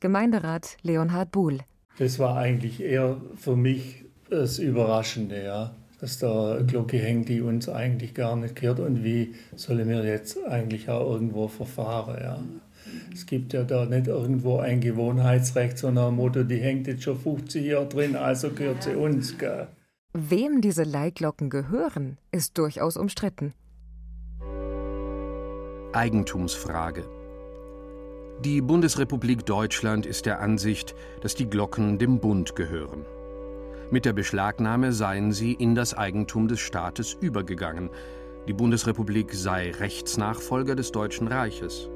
Gemeinderat 0.00 0.76
Leonhard 0.82 1.32
Buhl. 1.32 1.60
Das 1.98 2.18
war 2.18 2.36
eigentlich 2.36 2.82
eher 2.82 3.18
für 3.36 3.56
mich 3.56 4.04
das 4.28 4.58
Überraschende, 4.58 5.42
ja. 5.42 5.74
Dass 6.00 6.18
da 6.18 6.60
Glocke 6.66 6.98
hängt, 6.98 7.30
die 7.30 7.40
uns 7.40 7.70
eigentlich 7.70 8.12
gar 8.12 8.36
nicht 8.36 8.56
gehört 8.56 8.80
und 8.80 9.02
wie 9.02 9.34
sollen 9.54 9.88
wir 9.88 10.04
jetzt 10.04 10.36
eigentlich 10.44 10.90
auch 10.90 11.10
irgendwo 11.10 11.48
verfahren, 11.48 12.18
ja. 12.20 12.42
Es 13.12 13.24
gibt 13.24 13.52
ja 13.52 13.62
da 13.62 13.86
nicht 13.86 14.06
irgendwo 14.06 14.58
ein 14.58 14.80
Gewohnheitsrecht, 14.80 15.78
sondern 15.78 16.08
ein 16.08 16.16
Motto, 16.16 16.44
die 16.44 16.58
hängt 16.58 16.86
jetzt 16.86 17.04
schon 17.04 17.18
50 17.18 17.64
Jahre 17.64 17.86
drin, 17.86 18.14
also 18.14 18.50
gehört 18.50 18.82
sie 18.82 18.94
uns. 18.94 19.38
Gell? 19.38 19.68
Wem 20.18 20.62
diese 20.62 20.84
Leihglocken 20.84 21.50
gehören, 21.50 22.16
ist 22.32 22.56
durchaus 22.56 22.96
umstritten. 22.96 23.52
Eigentumsfrage. 25.92 27.04
Die 28.42 28.62
Bundesrepublik 28.62 29.44
Deutschland 29.44 30.06
ist 30.06 30.24
der 30.24 30.40
Ansicht, 30.40 30.94
dass 31.20 31.34
die 31.34 31.50
Glocken 31.50 31.98
dem 31.98 32.18
Bund 32.18 32.56
gehören. 32.56 33.04
Mit 33.90 34.06
der 34.06 34.14
Beschlagnahme 34.14 34.94
seien 34.94 35.32
sie 35.32 35.52
in 35.52 35.74
das 35.74 35.92
Eigentum 35.92 36.48
des 36.48 36.60
Staates 36.60 37.12
übergegangen. 37.20 37.90
Die 38.48 38.54
Bundesrepublik 38.54 39.34
sei 39.34 39.70
Rechtsnachfolger 39.70 40.76
des 40.76 40.92
Deutschen 40.92 41.28
Reiches. 41.28 41.90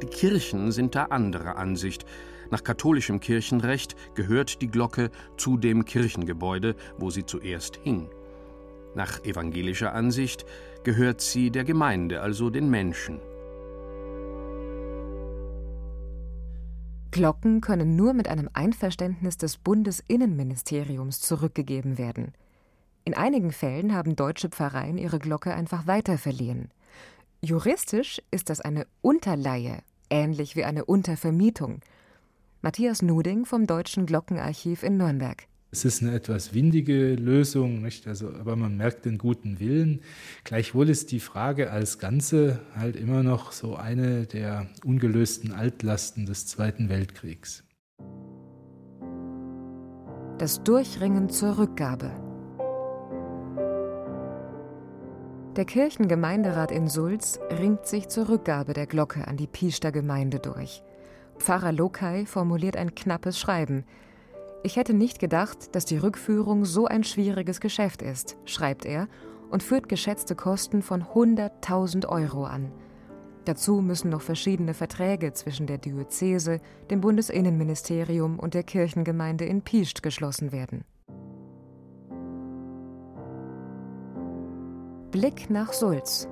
Die 0.00 0.06
Kirchen 0.06 0.70
sind 0.70 0.94
da 0.94 1.06
anderer 1.06 1.56
Ansicht. 1.56 2.06
Nach 2.50 2.62
katholischem 2.62 3.20
Kirchenrecht 3.20 3.96
gehört 4.14 4.62
die 4.62 4.68
Glocke 4.68 5.10
zu 5.36 5.56
dem 5.56 5.84
Kirchengebäude, 5.84 6.76
wo 6.98 7.10
sie 7.10 7.24
zuerst 7.24 7.76
hing. 7.82 8.08
Nach 8.94 9.22
evangelischer 9.24 9.92
Ansicht 9.92 10.46
gehört 10.84 11.20
sie 11.20 11.50
der 11.50 11.64
Gemeinde, 11.64 12.22
also 12.22 12.48
den 12.50 12.70
Menschen. 12.70 13.20
Glocken 17.10 17.60
können 17.60 17.96
nur 17.96 18.12
mit 18.12 18.28
einem 18.28 18.50
Einverständnis 18.52 19.38
des 19.38 19.56
Bundesinnenministeriums 19.56 21.20
zurückgegeben 21.20 21.98
werden. 21.98 22.34
In 23.04 23.14
einigen 23.14 23.52
Fällen 23.52 23.94
haben 23.94 24.16
deutsche 24.16 24.48
Pfarreien 24.48 24.98
ihre 24.98 25.18
Glocke 25.18 25.54
einfach 25.54 25.86
weiterverliehen. 25.86 26.70
Juristisch 27.40 28.20
ist 28.30 28.50
das 28.50 28.60
eine 28.60 28.86
Unterleihe, 29.00 29.78
ähnlich 30.10 30.56
wie 30.56 30.64
eine 30.64 30.84
Untervermietung. 30.84 31.80
Matthias 32.66 33.00
Nuding 33.00 33.44
vom 33.44 33.68
Deutschen 33.68 34.06
Glockenarchiv 34.06 34.82
in 34.82 34.96
Nürnberg. 34.96 35.46
Es 35.70 35.84
ist 35.84 36.02
eine 36.02 36.12
etwas 36.12 36.52
windige 36.52 37.14
Lösung, 37.14 37.80
nicht? 37.80 38.08
Also, 38.08 38.30
aber 38.30 38.56
man 38.56 38.76
merkt 38.76 39.04
den 39.04 39.18
guten 39.18 39.60
Willen. 39.60 40.00
Gleichwohl 40.42 40.88
ist 40.88 41.12
die 41.12 41.20
Frage 41.20 41.70
als 41.70 42.00
Ganze 42.00 42.58
halt 42.74 42.96
immer 42.96 43.22
noch 43.22 43.52
so 43.52 43.76
eine 43.76 44.26
der 44.26 44.66
ungelösten 44.84 45.52
Altlasten 45.52 46.26
des 46.26 46.48
Zweiten 46.48 46.88
Weltkriegs. 46.88 47.62
Das 50.38 50.60
Durchringen 50.64 51.28
zur 51.28 51.58
Rückgabe. 51.58 52.10
Der 55.54 55.66
Kirchengemeinderat 55.66 56.72
in 56.72 56.88
Sulz 56.88 57.38
ringt 57.60 57.86
sich 57.86 58.08
zur 58.08 58.28
Rückgabe 58.28 58.72
der 58.72 58.88
Glocke 58.88 59.28
an 59.28 59.36
die 59.36 59.46
Piester 59.46 59.92
Gemeinde 59.92 60.40
durch. 60.40 60.82
Pfarrer 61.38 61.72
Lokai 61.72 62.26
formuliert 62.26 62.76
ein 62.76 62.94
knappes 62.94 63.38
Schreiben. 63.38 63.84
Ich 64.62 64.76
hätte 64.76 64.94
nicht 64.94 65.18
gedacht, 65.18 65.74
dass 65.74 65.84
die 65.84 65.98
Rückführung 65.98 66.64
so 66.64 66.86
ein 66.86 67.04
schwieriges 67.04 67.60
Geschäft 67.60 68.02
ist, 68.02 68.36
schreibt 68.44 68.84
er 68.84 69.08
und 69.50 69.62
führt 69.62 69.88
geschätzte 69.88 70.34
Kosten 70.34 70.82
von 70.82 71.04
100.000 71.04 72.06
Euro 72.08 72.44
an. 72.44 72.72
Dazu 73.44 73.80
müssen 73.80 74.10
noch 74.10 74.22
verschiedene 74.22 74.74
Verträge 74.74 75.32
zwischen 75.32 75.68
der 75.68 75.78
Diözese, 75.78 76.60
dem 76.90 77.00
Bundesinnenministerium 77.00 78.40
und 78.40 78.54
der 78.54 78.64
Kirchengemeinde 78.64 79.44
in 79.44 79.62
Piest 79.62 80.02
geschlossen 80.02 80.50
werden. 80.50 80.84
Blick 85.12 85.48
nach 85.48 85.72
Sulz. 85.72 86.28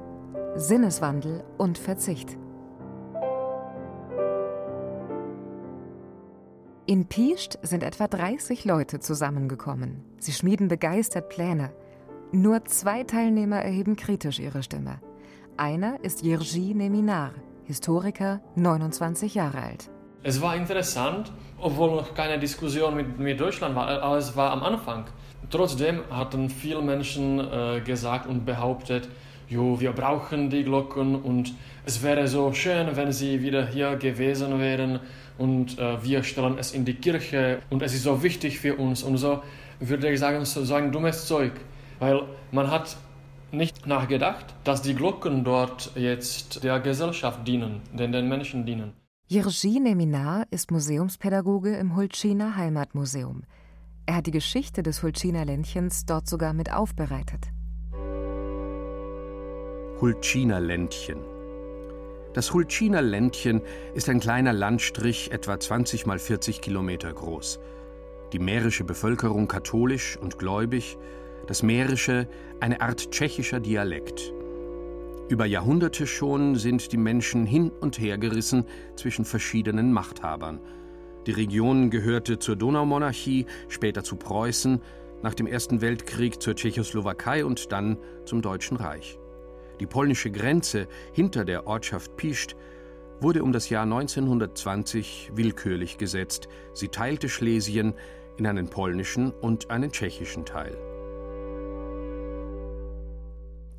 Sinneswandel 0.57 1.45
und 1.57 1.79
Verzicht. 1.79 2.37
In 6.87 7.07
Piest 7.07 7.59
sind 7.63 7.83
etwa 7.83 8.09
30 8.09 8.67
Leute 8.67 9.01
zusammengekommen. 9.01 10.05
Sie 10.19 10.33
schmieden 10.33 10.69
begeistert 10.69 11.31
Pläne. 11.31 11.71
Nur 12.31 12.67
zwei 12.67 13.05
Teilnehmer 13.05 13.57
erheben 13.57 13.97
kritisch 13.97 14.39
ihre 14.39 14.63
Stimme. 14.63 15.01
Einer 15.57 16.05
ist 16.05 16.23
Jirgi 16.23 16.75
Neminar, 16.75 17.31
Historiker, 17.65 18.43
29 18.57 19.35
Jahre 19.35 19.63
alt. 19.63 19.91
Es 20.23 20.43
war 20.43 20.57
interessant, 20.57 21.33
obwohl 21.59 21.89
noch 21.93 22.15
keine 22.15 22.39
Diskussion 22.39 22.97
mit, 22.97 23.19
mit 23.19 23.41
Deutschland 23.41 23.75
war, 23.75 23.89
aber 23.89 24.19
es 24.19 24.37
war 24.37 24.51
am 24.53 24.63
Anfang. 24.63 25.07
Trotzdem 25.49 26.01
hatten 26.11 26.51
viele 26.51 26.83
Menschen 26.83 27.41
äh, 27.41 27.81
gesagt 27.81 28.27
und 28.27 28.45
behauptet, 28.45 29.09
jo, 29.49 29.81
wir 29.81 29.93
brauchen 29.93 30.51
die 30.51 30.65
Glocken 30.65 31.15
und 31.15 31.55
es 31.87 32.03
wäre 32.03 32.29
so 32.29 32.53
schön, 32.53 32.95
wenn 32.95 33.11
sie 33.11 33.41
wieder 33.41 33.67
hier 33.67 33.97
gewesen 33.97 34.61
wären 34.61 35.01
und 35.39 35.79
äh, 35.79 36.03
wir 36.05 36.23
stellen 36.23 36.59
es 36.59 36.73
in 36.73 36.85
die 36.85 36.95
Kirche 36.95 37.61
und 37.71 37.83
es 37.83 37.95
ist 37.95 38.05
so 38.05 38.23
wichtig 38.23 38.59
für 38.61 38.77
uns 38.77 39.03
und 39.03 39.17
so 39.17 39.43
würde 39.81 40.11
ich 40.11 40.21
sagen, 40.21 40.45
so, 40.45 40.65
so 40.65 40.75
ein 40.75 40.93
dummes 40.93 41.27
Zeug, 41.27 41.53
weil 41.99 42.23
man 42.53 42.71
hat 42.71 42.97
nicht 43.53 43.87
nachgedacht, 43.87 44.47
dass 44.65 44.83
die 44.83 44.95
Glocken 44.95 45.45
dort 45.45 45.93
jetzt 45.97 46.65
der 46.65 46.81
Gesellschaft 46.81 47.47
dienen, 47.47 47.83
den, 47.93 48.13
den 48.13 48.29
Menschen 48.29 48.67
dienen. 48.67 48.93
Jiří 49.27 49.81
Neminar 49.81 50.45
ist 50.51 50.71
Museumspädagoge 50.71 51.77
im 51.77 51.97
Hulčína 51.97 52.57
Heimatmuseum. 52.57 53.45
Er 54.07 54.17
hat 54.17 54.27
die 54.27 54.33
Geschichte 54.33 54.83
des 54.83 55.03
Hulčíner 55.03 55.47
Ländchens 55.47 56.05
dort 56.05 56.29
sogar 56.29 56.53
mit 56.53 56.71
aufbereitet. 56.71 57.49
Hulčíner 60.01 60.61
Ländchen. 60.61 61.34
Das 62.35 62.53
Hulčíner 62.53 63.01
Ländchen 63.01 63.63
ist 63.95 64.09
ein 64.09 64.21
kleiner 64.21 64.53
Landstrich, 64.53 65.31
etwa 65.33 65.59
20 65.59 66.05
mal 66.05 66.19
40 66.19 66.61
Kilometer 66.61 67.13
groß. 67.13 67.61
Die 68.33 68.39
mährische 68.39 68.85
Bevölkerung 68.85 69.49
katholisch 69.49 70.19
und 70.21 70.39
gläubig, 70.39 70.99
das 71.47 71.63
Mährische 71.63 72.29
eine 72.61 72.81
Art 72.81 73.11
tschechischer 73.11 73.61
Dialekt. 73.61 74.33
Über 75.29 75.47
Jahrhunderte 75.47 76.07
schon 76.07 76.57
sind 76.57 76.93
die 76.93 76.99
Menschen 76.99 77.47
hin 77.47 77.71
und 77.81 77.99
her 77.99 78.19
gerissen 78.19 78.67
zwischen 78.97 79.25
verschiedenen 79.25 79.93
Machthabern– 79.93 80.61
die 81.27 81.33
Region 81.33 81.89
gehörte 81.89 82.39
zur 82.39 82.57
Donaumonarchie, 82.57 83.47
später 83.69 84.05
zu 84.05 84.17
Preußen, 84.17 84.81
nach 85.23 85.33
dem 85.33 85.47
Ersten 85.47 85.81
Weltkrieg 85.81 86.43
zur 86.43 86.55
Tschechoslowakei 86.55 87.47
und 87.47 87.73
dann 87.73 87.97
zum 88.27 88.43
Deutschen 88.43 88.77
Reich. 88.77 89.19
Die 89.85 89.91
polnische 89.91 90.31
Grenze 90.31 90.89
hinter 91.13 91.45
der 91.45 91.67
Ortschaft 91.67 92.17
Piest 92.17 92.57
wurde 93.21 93.43
um 93.43 93.53
das 93.53 93.69
Jahr 93.69 93.83
1920 93.83 95.33
willkürlich 95.35 95.99
gesetzt. 95.99 96.49
Sie 96.73 96.89
teilte 96.89 97.29
Schlesien 97.29 97.93
in 98.39 98.47
einen 98.47 98.71
polnischen 98.71 99.31
und 99.31 99.71
einen 99.71 99.93
tschechischen 99.93 100.47
Teil. 100.47 100.75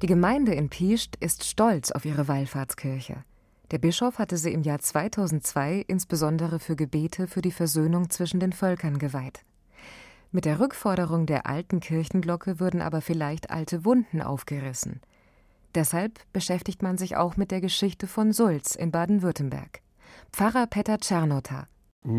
Die 0.03 0.05
Gemeinde 0.05 0.53
in 0.53 0.69
Piest 0.69 1.15
ist 1.21 1.43
stolz 1.43 1.89
auf 1.89 2.05
ihre 2.05 2.27
Wallfahrtskirche. 2.27 3.23
Der 3.71 3.79
Bischof 3.79 4.19
hatte 4.19 4.37
sie 4.37 4.53
im 4.53 4.61
Jahr 4.61 4.77
2002 4.77 5.85
insbesondere 5.87 6.59
für 6.59 6.75
Gebete 6.75 7.25
für 7.25 7.41
die 7.41 7.51
Versöhnung 7.51 8.11
zwischen 8.11 8.39
den 8.39 8.53
Völkern 8.53 8.99
geweiht. 8.99 9.43
Mit 10.31 10.45
der 10.45 10.59
Rückforderung 10.59 11.25
der 11.25 11.47
alten 11.47 11.79
Kirchenglocke 11.79 12.59
würden 12.59 12.83
aber 12.83 13.01
vielleicht 13.01 13.49
alte 13.49 13.85
Wunden 13.85 14.21
aufgerissen. 14.21 15.01
Deshalb 15.75 16.19
beschäftigt 16.31 16.81
man 16.81 16.97
sich 16.97 17.17
auch 17.17 17.35
mit 17.35 17.51
der 17.51 17.59
Geschichte 17.59 18.07
von 18.07 18.31
Sulz 18.31 18.75
in 18.75 18.91
Baden-Württemberg. 18.91 19.81
Pfarrer 20.31 20.67
Peter 20.67 20.99
Czernota. 20.99 21.67
Sie 22.03 22.11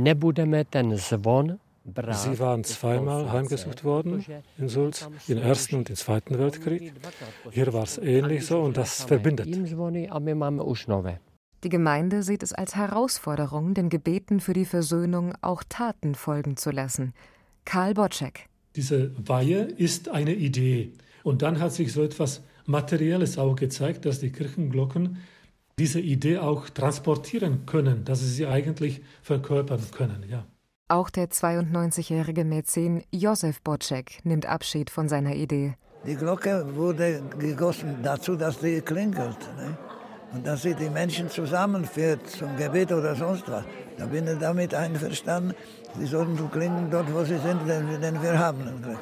waren 2.39 2.65
zweimal 2.65 3.31
heimgesucht 3.31 3.85
worden 3.85 4.27
in 4.59 4.69
Sulz, 4.69 5.09
im 5.29 5.39
Ersten 5.39 5.77
und 5.77 5.89
im 5.89 5.97
Zweiten 5.97 6.39
Weltkrieg. 6.39 6.93
Hier 7.51 7.73
war 7.73 7.85
es 7.85 7.97
ähnlich 7.97 8.45
so 8.45 8.61
und 8.61 8.77
das 8.77 9.05
verbindet. 9.05 9.49
Die 11.65 11.71
Gemeinde 11.71 12.23
sieht 12.23 12.43
es 12.43 12.53
als 12.53 12.77
Herausforderung, 12.77 13.73
den 13.73 13.89
Gebeten 13.89 14.41
für 14.41 14.53
die 14.53 14.67
Versöhnung 14.67 15.33
auch 15.41 15.63
Taten 15.67 16.15
folgen 16.15 16.59
zu 16.59 16.71
lassen. 16.71 17.15
Karl 17.65 17.95
Bocek. 17.95 18.51
Diese 18.75 19.13
Weihe 19.27 19.63
ist 19.63 20.11
eine 20.11 20.35
Idee. 20.35 20.93
Und 21.23 21.41
dann 21.43 21.61
hat 21.61 21.73
sich 21.73 21.93
so 21.93 22.03
etwas 22.03 22.43
Materielles 22.67 23.39
auch 23.39 23.57
gezeigt, 23.57 24.05
dass 24.05 24.21
die 24.21 24.31
Kirchenglocken 24.31 25.19
diese 25.79 26.01
Idee 26.01 26.39
auch 26.39 26.71
transportieren 26.71 27.67
können, 27.67 28.05
dass 28.05 28.21
sie 28.21 28.29
sie 28.29 28.47
eigentlich 28.47 29.03
verkörpern 29.23 29.83
können. 29.93 30.25
Ja. 30.29 30.47
Auch 30.89 31.11
der 31.11 31.31
92-jährige 31.31 32.45
Mäzen 32.45 33.03
Josef 33.11 33.61
Bocek 33.61 34.25
nimmt 34.25 34.47
Abschied 34.47 34.91
von 34.91 35.09
seiner 35.09 35.35
Idee. 35.35 35.75
Die 36.07 36.15
Glocke 36.15 36.65
wurde 36.77 37.23
gegossen 37.39 37.97
dazu, 38.03 38.37
dass 38.37 38.61
sie 38.61 38.81
klingelt. 38.81 39.39
Ne? 39.57 39.77
und 40.33 40.47
dass 40.47 40.63
sie 40.63 40.75
die 40.75 40.91
Menschen 40.91 41.31
zusammenführt 41.31 42.29
zum 42.29 42.57
Gebet 42.57 42.93
oder 42.93 43.15
sonst 43.15 43.49
was. 43.49 43.65
Da 43.99 44.07
bin 44.07 44.27
ich 44.27 44.39
damit 44.39 44.75
einverstanden. 44.75 45.55
Sie 45.99 46.07
sollten 46.07 46.37
so 46.37 46.47
klingen 46.49 46.91
dort, 46.91 47.13
wo 47.13 47.25
sie 47.25 47.39
sind, 47.39 47.67
denn, 47.67 48.01
denn 48.01 48.23
wir 48.23 48.39
haben 48.39 48.61
einen 48.61 48.83
Glück. 48.83 48.99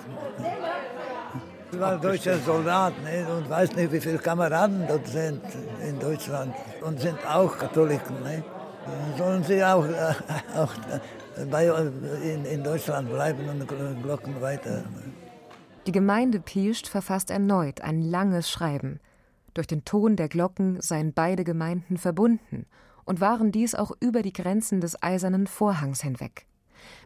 Ich 1.74 1.80
war 1.80 1.98
deutscher 1.98 2.38
Soldat 2.38 2.94
ne, 3.02 3.26
und 3.36 3.50
weiß 3.50 3.74
nicht, 3.74 3.90
wie 3.90 4.00
viele 4.00 4.18
Kameraden 4.18 4.86
dort 4.86 5.08
sind 5.08 5.42
in 5.84 5.98
Deutschland 5.98 6.54
und 6.82 7.00
sind 7.00 7.18
auch 7.26 7.58
Katholiken. 7.58 8.22
Ne. 8.22 8.44
Sollen 9.18 9.42
sie 9.42 9.64
auch, 9.64 9.84
äh, 9.84 10.14
auch 10.56 10.72
bei, 11.50 11.66
in, 12.22 12.44
in 12.44 12.62
Deutschland 12.62 13.10
bleiben 13.10 13.48
und 13.48 13.66
Glocken 14.04 14.40
weiter. 14.40 14.84
Die 15.88 15.90
Gemeinde 15.90 16.38
Piescht 16.38 16.86
verfasst 16.86 17.30
erneut 17.32 17.80
ein 17.80 18.02
langes 18.02 18.48
Schreiben. 18.48 19.00
Durch 19.52 19.66
den 19.66 19.84
Ton 19.84 20.14
der 20.14 20.28
Glocken 20.28 20.80
seien 20.80 21.12
beide 21.12 21.42
Gemeinden 21.42 21.96
verbunden 21.96 22.66
und 23.04 23.20
waren 23.20 23.50
dies 23.50 23.74
auch 23.74 23.90
über 23.98 24.22
die 24.22 24.32
Grenzen 24.32 24.80
des 24.80 25.02
Eisernen 25.02 25.48
Vorhangs 25.48 26.02
hinweg. 26.02 26.46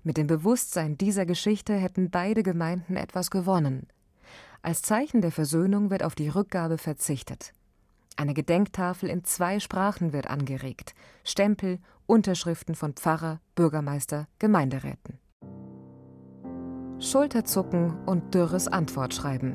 Mit 0.02 0.18
dem 0.18 0.26
Bewusstsein 0.26 0.98
dieser 0.98 1.24
Geschichte 1.24 1.74
hätten 1.74 2.10
beide 2.10 2.42
Gemeinden 2.42 2.96
etwas 2.96 3.30
gewonnen. 3.30 3.86
Als 4.62 4.82
Zeichen 4.82 5.20
der 5.20 5.30
Versöhnung 5.30 5.90
wird 5.90 6.02
auf 6.02 6.14
die 6.14 6.28
Rückgabe 6.28 6.78
verzichtet. 6.78 7.52
Eine 8.16 8.34
Gedenktafel 8.34 9.08
in 9.08 9.22
zwei 9.22 9.60
Sprachen 9.60 10.12
wird 10.12 10.28
angeregt, 10.28 10.94
Stempel, 11.22 11.78
Unterschriften 12.06 12.74
von 12.74 12.94
Pfarrer, 12.94 13.40
Bürgermeister, 13.54 14.26
Gemeinderäten. 14.40 15.18
Schulterzucken 16.98 17.96
und 18.06 18.34
dürres 18.34 18.66
Antwortschreiben. 18.66 19.54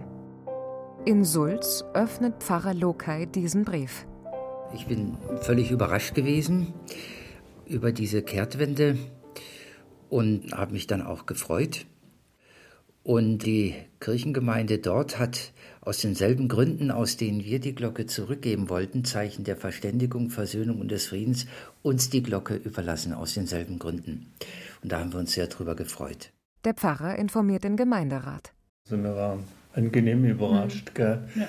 In 1.04 1.26
Sulz 1.26 1.84
öffnet 1.94 2.42
Pfarrer 2.42 2.74
Lokay 2.74 3.26
diesen 3.26 3.66
Brief. 3.66 4.08
Ich 4.74 4.88
bin 4.88 5.18
völlig 5.42 5.70
überrascht 5.70 6.16
gewesen 6.16 6.74
über 7.66 7.92
diese 7.92 8.24
Kehrtwende 8.24 8.98
und 10.10 10.54
habe 10.54 10.72
mich 10.72 10.88
dann 10.88 11.02
auch 11.02 11.26
gefreut. 11.26 11.86
Und 13.04 13.40
die 13.40 13.76
Kirchengemeinde 14.00 14.80
dort 14.80 15.20
hat 15.20 15.52
aus 15.82 16.00
denselben 16.00 16.48
Gründen, 16.48 16.90
aus 16.90 17.18
denen 17.18 17.44
wir 17.44 17.60
die 17.60 17.76
Glocke 17.76 18.06
zurückgeben 18.06 18.70
wollten, 18.70 19.04
Zeichen 19.04 19.44
der 19.44 19.58
Verständigung, 19.58 20.30
Versöhnung 20.30 20.80
und 20.80 20.90
des 20.90 21.08
Friedens, 21.08 21.46
uns 21.82 22.10
die 22.10 22.24
Glocke 22.24 22.56
überlassen, 22.56 23.14
aus 23.14 23.34
denselben 23.34 23.80
Gründen. 23.80 24.32
Und 24.82 24.92
da 24.92 25.00
haben 25.00 25.12
wir 25.12 25.20
uns 25.20 25.34
sehr 25.34 25.48
drüber 25.48 25.76
gefreut. 25.76 26.32
Der 26.64 26.74
Pfarrer 26.74 27.18
informiert 27.18 27.66
den 27.66 27.76
Gemeinderat. 27.76 28.54
Also 28.86 29.04
wir 29.04 29.16
waren 29.16 29.44
angenehm 29.74 30.24
überrascht, 30.24 30.90
mhm. 30.92 30.94
gell? 30.94 31.20
Ja. 31.36 31.48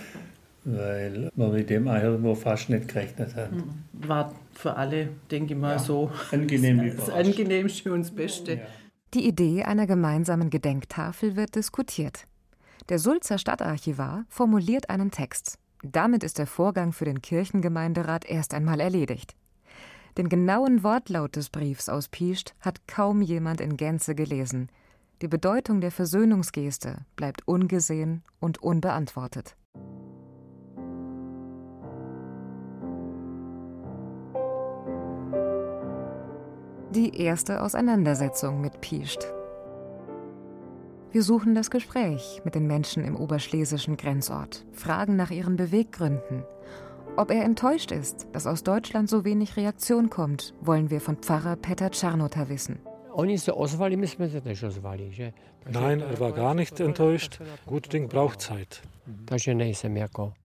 weil 0.65 1.31
wir 1.37 1.49
mit 1.49 1.71
dem 1.71 1.87
irgendwo 1.87 2.35
fast 2.35 2.71
nicht 2.71 2.89
gerechnet 2.89 3.37
haben. 3.37 3.85
Mhm. 3.93 4.09
War 4.09 4.35
für 4.55 4.75
alle, 4.75 5.11
denke 5.31 5.55
ich 5.55 5.61
mal, 5.61 5.73
ja. 5.73 5.79
so 5.79 6.11
angenehm 6.33 6.97
das 6.97 7.11
angenehmste 7.11 7.93
und 7.93 8.01
das 8.01 8.11
Beste. 8.11 8.55
Ja. 8.55 8.61
Die 9.15 9.27
Idee 9.27 9.63
einer 9.63 9.87
gemeinsamen 9.87 10.51
Gedenktafel 10.51 11.37
wird 11.37 11.55
diskutiert. 11.55 12.27
Der 12.89 12.99
Sulzer 12.99 13.39
Stadtarchivar 13.39 14.25
formuliert 14.29 14.91
einen 14.91 15.11
Text. 15.11 15.59
Damit 15.83 16.25
ist 16.25 16.39
der 16.39 16.47
Vorgang 16.47 16.93
für 16.93 17.05
den 17.05 17.23
Kirchengemeinderat 17.23 18.25
erst 18.25 18.55
einmal 18.55 18.81
erledigt. 18.81 19.35
Den 20.19 20.29
genauen 20.29 20.83
Wortlaut 20.83 21.37
des 21.37 21.51
Briefs 21.51 21.89
aus 21.89 22.09
Piescht 22.09 22.55
hat 22.61 22.87
kaum 22.87 23.23
jemand 23.23 23.61
in 23.61 23.77
Gänze 23.77 24.15
gelesen– 24.15 24.69
die 25.23 25.29
Bedeutung 25.29 25.81
der 25.81 25.91
Versöhnungsgeste 25.93 26.99
bleibt 27.17 27.47
ungesehen 27.47 28.23
und 28.41 28.59
unbeantwortet. 28.59 29.57
Die 36.95 37.21
erste 37.21 37.61
Auseinandersetzung 37.61 38.61
mit 38.61 38.81
Piescht. 38.81 39.27
Wir 41.11 41.25
suchen 41.25 41.57
das 41.57 41.73
Gespräch 41.73 42.41
mit 42.45 42.55
den 42.55 42.69
Menschen 42.69 43.03
im 43.03 43.17
oberschlesischen 43.17 43.97
Grenzort, 43.97 44.65
fragen 44.71 45.17
nach 45.17 45.33
ihren 45.33 45.57
Beweggründen. 45.57 46.45
Ob 47.17 47.33
er 47.33 47.43
enttäuscht 47.43 47.91
ist, 47.91 48.29
dass 48.31 48.47
aus 48.47 48.63
Deutschland 48.63 49.09
so 49.09 49.25
wenig 49.25 49.57
Reaktion 49.57 50.09
kommt, 50.09 50.55
wollen 50.61 50.89
wir 50.91 51.01
von 51.01 51.17
Pfarrer 51.17 51.57
Peter 51.57 51.91
Czarnota 51.91 52.49
wissen. 52.49 52.79
Nein, 55.69 56.01
er 56.01 56.21
war 56.21 56.31
gar 56.31 56.55
nicht 56.55 56.79
enttäuscht. 56.79 57.41
Gut 57.67 57.93
Ding 57.93 58.09
braucht 58.09 58.41
Zeit. 58.41 58.83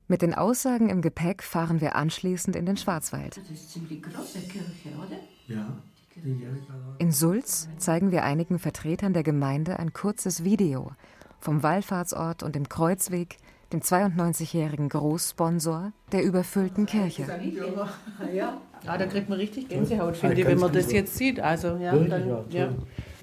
Mit 0.06 0.20
den 0.20 0.34
Aussagen 0.34 0.90
im 0.90 1.00
Gepäck 1.00 1.42
fahren 1.42 1.80
wir 1.80 1.96
anschließend 1.96 2.56
in 2.56 2.66
den 2.66 2.76
Schwarzwald. 2.76 3.40
In 6.98 7.12
Sulz 7.12 7.68
zeigen 7.78 8.10
wir 8.10 8.24
einigen 8.24 8.58
Vertretern 8.58 9.12
der 9.12 9.22
Gemeinde 9.22 9.78
ein 9.78 9.92
kurzes 9.92 10.44
Video 10.44 10.92
vom 11.38 11.62
Wallfahrtsort 11.62 12.42
und 12.42 12.54
dem 12.54 12.68
Kreuzweg, 12.68 13.36
dem 13.72 13.80
92-jährigen 13.80 14.88
Großsponsor 14.88 15.92
der 16.12 16.22
überfüllten 16.22 16.86
Kirche. 16.86 17.26
Ja, 18.32 18.60
da 18.84 19.06
kriegt 19.06 19.28
man 19.28 19.38
richtig 19.38 19.68
Gänsehaut, 19.68 20.16
finde 20.16 20.40
ich, 20.40 20.46
wenn 20.46 20.58
man 20.58 20.72
das 20.72 20.90
jetzt 20.92 21.16
sieht. 21.16 21.40
Also, 21.40 21.76
ja, 21.76 21.94
dann, 21.94 22.46
ja. 22.50 22.74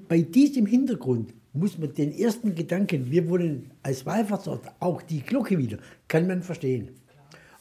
Bei 0.08 0.22
diesem 0.22 0.66
Hintergrund 0.66 1.34
muss 1.54 1.78
man 1.78 1.94
den 1.94 2.12
ersten 2.12 2.56
Gedanken, 2.56 3.10
wir 3.10 3.30
wollen 3.30 3.72
als 3.84 4.06
Wallfahrtsort 4.06 4.70
auch 4.80 5.02
die 5.02 5.22
Glocke 5.22 5.58
wieder, 5.58 5.78
kann 6.08 6.28
man 6.28 6.44
verstehen. 6.44 6.92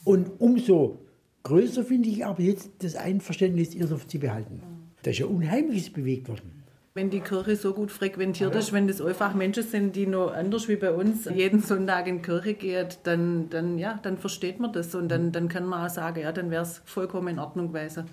Und 0.04 0.40
umso 0.40 0.98
größer 1.44 1.84
finde 1.84 2.08
ich 2.08 2.24
aber 2.26 2.42
jetzt 2.42 2.70
das 2.78 2.96
Einverständnis, 2.96 3.74
ihr 3.74 3.86
zu 3.86 4.18
behalten. 4.18 4.62
Da 5.02 5.10
ist 5.10 5.18
ja 5.18 5.26
Unheimliches 5.26 5.90
bewegt 5.92 6.28
worden. 6.28 6.62
Wenn 6.94 7.08
die 7.08 7.20
Kirche 7.20 7.56
so 7.56 7.72
gut 7.72 7.90
frequentiert 7.90 8.54
ist, 8.54 8.72
wenn 8.72 8.86
das 8.86 9.00
einfach 9.00 9.34
Menschen 9.34 9.62
sind, 9.62 9.96
die 9.96 10.06
noch 10.06 10.34
anders 10.34 10.68
wie 10.68 10.76
bei 10.76 10.92
uns 10.92 11.24
jeden 11.24 11.62
Sonntag 11.62 12.06
in 12.06 12.16
die 12.16 12.22
Kirche 12.22 12.52
gehen, 12.52 12.88
dann, 13.02 13.48
dann, 13.48 13.78
ja, 13.78 13.98
dann 14.02 14.18
versteht 14.18 14.60
man 14.60 14.74
das 14.74 14.94
und 14.94 15.08
dann, 15.08 15.32
dann 15.32 15.48
kann 15.48 15.64
man 15.64 15.86
auch 15.86 15.90
sagen, 15.90 16.20
ja, 16.20 16.32
dann 16.32 16.50
wäre 16.50 16.62
es 16.62 16.82
vollkommen 16.84 17.28
in 17.28 17.38
Ordnung 17.38 17.72
gewesen, 17.72 18.04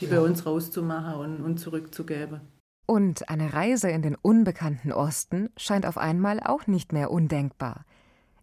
die 0.00 0.06
bei 0.06 0.20
uns 0.20 0.46
rauszumachen 0.46 1.20
und, 1.20 1.42
und 1.42 1.58
zurückzugeben. 1.58 2.40
Und 2.86 3.28
eine 3.28 3.52
Reise 3.52 3.90
in 3.90 4.00
den 4.00 4.14
unbekannten 4.14 4.92
Osten 4.92 5.50
scheint 5.58 5.84
auf 5.84 5.98
einmal 5.98 6.40
auch 6.40 6.66
nicht 6.66 6.94
mehr 6.94 7.10
undenkbar. 7.10 7.84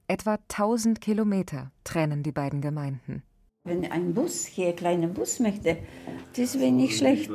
Etwa 0.08 0.38
1000 0.50 1.02
Kilometer 1.02 1.72
trennen 1.84 2.22
die 2.22 2.32
beiden 2.32 2.62
Gemeinden. 2.62 3.24
Wenn 3.64 3.86
ein 3.92 4.16
Bus 4.16 4.46
hier, 4.46 4.70
ein 4.70 4.76
kleiner 4.76 5.06
Bus 5.06 5.40
möchte, 5.40 5.78
das 6.36 6.60
wäre 6.60 6.72
nicht 6.72 6.98
schlecht. 6.98 7.30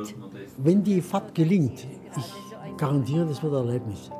Wenn 0.57 0.83
die 0.83 1.01
Fahrt 1.01 1.33
gelingt, 1.33 1.87
ich 2.17 2.77
garantiere, 2.77 3.25
das 3.25 3.41
wird 3.41 3.53
ein 3.53 3.65
Erlebnis. 3.65 4.11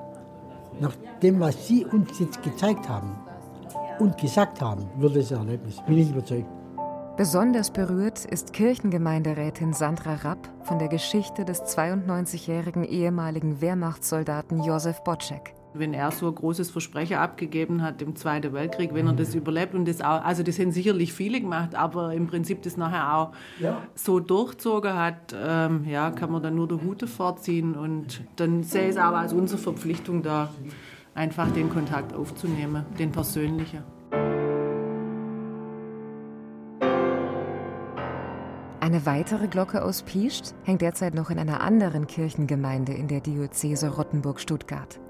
Nach 0.79 0.95
dem, 1.21 1.41
was 1.41 1.67
Sie 1.67 1.83
uns 1.83 2.17
jetzt 2.17 2.41
gezeigt 2.41 2.87
haben 2.87 3.11
und 3.99 4.17
gesagt 4.17 4.61
haben, 4.61 4.89
wird 4.99 5.17
es 5.17 5.33
ein 5.33 5.39
Erlebnis. 5.39 5.83
Bin 5.85 5.97
ich 5.97 6.09
überzeugt. 6.09 6.47
Besonders 7.17 7.71
berührt 7.71 8.23
ist 8.23 8.53
Kirchengemeinderätin 8.53 9.73
Sandra 9.73 10.13
Rapp 10.13 10.47
von 10.63 10.79
der 10.79 10.87
Geschichte 10.87 11.43
des 11.43 11.61
92-jährigen 11.63 12.85
ehemaligen 12.85 13.59
Wehrmachtssoldaten 13.59 14.63
Josef 14.63 15.03
Bocek 15.03 15.56
wenn 15.79 15.93
er 15.93 16.11
so 16.11 16.27
ein 16.27 16.35
großes 16.35 16.71
Versprechen 16.71 17.17
abgegeben 17.17 17.81
hat 17.81 18.01
im 18.01 18.15
Zweiten 18.15 18.53
Weltkrieg, 18.53 18.93
wenn 18.93 19.07
er 19.07 19.13
das 19.13 19.35
überlebt 19.35 19.73
und 19.73 19.87
das 19.87 20.01
auch, 20.01 20.23
also 20.23 20.43
das 20.43 20.59
haben 20.59 20.71
sicherlich 20.71 21.13
viele 21.13 21.41
gemacht, 21.41 21.75
aber 21.75 22.13
im 22.13 22.27
Prinzip 22.27 22.61
das 22.63 22.77
nachher 22.77 23.15
auch 23.15 23.31
ja. 23.59 23.81
so 23.95 24.19
durchzogen 24.19 24.93
hat, 24.93 25.35
ähm, 25.35 25.85
ja, 25.85 26.11
kann 26.11 26.31
man 26.31 26.41
dann 26.41 26.55
nur 26.55 26.67
der 26.67 26.81
Hute 26.81 27.07
vorziehen 27.07 27.75
und 27.75 28.21
dann 28.35 28.63
sehe 28.63 28.83
ich 28.83 28.89
es 28.89 28.97
aber 28.97 29.17
als 29.17 29.33
unsere 29.33 29.59
Verpflichtung 29.59 30.23
da, 30.23 30.49
einfach 31.17 31.51
den 31.51 31.69
Kontakt 31.69 32.13
aufzunehmen, 32.13 32.85
den 32.99 33.11
persönlichen. 33.11 33.83
Eine 38.87 39.05
weitere 39.05 39.47
Glocke 39.49 39.83
aus 39.83 40.03
Piescht 40.03 40.53
hängt 40.63 40.81
derzeit 40.81 41.13
noch 41.13 41.29
in 41.29 41.39
einer 41.39 41.59
anderen 41.59 42.07
Kirchengemeinde 42.07 42.93
in 42.93 43.09
der 43.09 43.19
Diözese 43.19 43.89
Rottenburg-Stuttgart. 43.89 45.01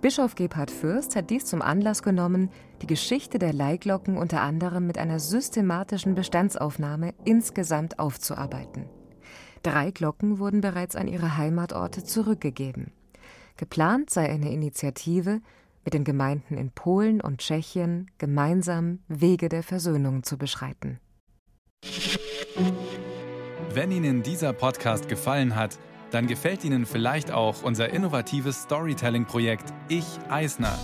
Bischof 0.00 0.34
Gebhard 0.34 0.70
Fürst 0.70 1.14
hat 1.14 1.28
dies 1.28 1.44
zum 1.44 1.60
Anlass 1.60 2.02
genommen, 2.02 2.48
die 2.80 2.86
Geschichte 2.86 3.38
der 3.38 3.52
Leihglocken 3.52 4.16
unter 4.16 4.40
anderem 4.40 4.86
mit 4.86 4.96
einer 4.96 5.20
systematischen 5.20 6.14
Bestandsaufnahme 6.14 7.12
insgesamt 7.26 7.98
aufzuarbeiten. 7.98 8.86
Drei 9.62 9.90
Glocken 9.90 10.38
wurden 10.38 10.62
bereits 10.62 10.96
an 10.96 11.06
ihre 11.06 11.36
Heimatorte 11.36 12.02
zurückgegeben. 12.02 12.92
Geplant 13.58 14.08
sei 14.08 14.30
eine 14.30 14.50
Initiative, 14.50 15.42
mit 15.84 15.92
den 15.92 16.04
Gemeinden 16.04 16.56
in 16.56 16.70
Polen 16.70 17.20
und 17.20 17.40
Tschechien 17.40 18.10
gemeinsam 18.16 19.00
Wege 19.08 19.50
der 19.50 19.62
Versöhnung 19.62 20.22
zu 20.22 20.38
beschreiten. 20.38 20.98
Wenn 23.74 23.92
Ihnen 23.92 24.22
dieser 24.22 24.54
Podcast 24.54 25.08
gefallen 25.08 25.56
hat, 25.56 25.78
dann 26.10 26.26
gefällt 26.26 26.64
Ihnen 26.64 26.86
vielleicht 26.86 27.30
auch 27.30 27.62
unser 27.62 27.90
innovatives 27.90 28.62
Storytelling-Projekt 28.62 29.72
Ich 29.88 30.06
Eisner. 30.28 30.78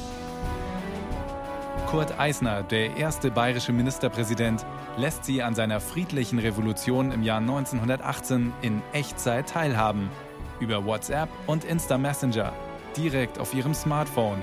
Kurt 1.87 2.19
Eisner, 2.19 2.63
der 2.63 2.97
erste 2.97 3.31
bayerische 3.31 3.73
Ministerpräsident, 3.73 4.67
lässt 4.97 5.25
sie 5.25 5.43
an 5.43 5.55
seiner 5.55 5.81
friedlichen 5.81 6.39
Revolution 6.39 7.13
im 7.13 7.23
Jahr 7.23 7.39
1918 7.39 8.53
in 8.63 8.83
Echtzeit 8.93 9.49
teilhaben. 9.49 10.11
Über 10.59 10.85
WhatsApp 10.85 11.29
und 11.47 11.65
Insta 11.65 11.97
Messenger, 11.97 12.53
direkt 12.97 13.39
auf 13.39 13.55
ihrem 13.55 13.75
Smartphone. 13.75 14.39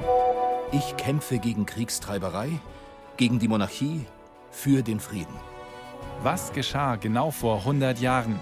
Ich 0.71 0.95
kämpfe 0.95 1.37
gegen 1.37 1.65
Kriegstreiberei, 1.65 2.49
gegen 3.17 3.39
die 3.39 3.47
Monarchie, 3.47 4.05
für 4.49 4.81
den 4.81 4.99
Frieden. 4.99 5.35
Was 6.21 6.53
geschah 6.53 6.95
genau 6.95 7.31
vor 7.31 7.59
100 7.59 7.99
Jahren? 7.99 8.39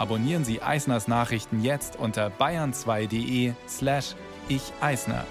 Abonnieren 0.00 0.46
Sie 0.46 0.62
Eisners 0.62 1.08
Nachrichten 1.08 1.62
jetzt 1.62 1.96
unter 1.96 2.28
bayern2.de 2.28 3.52
slash 3.68 4.14
ich 4.48 4.72
Eisner. 4.80 5.26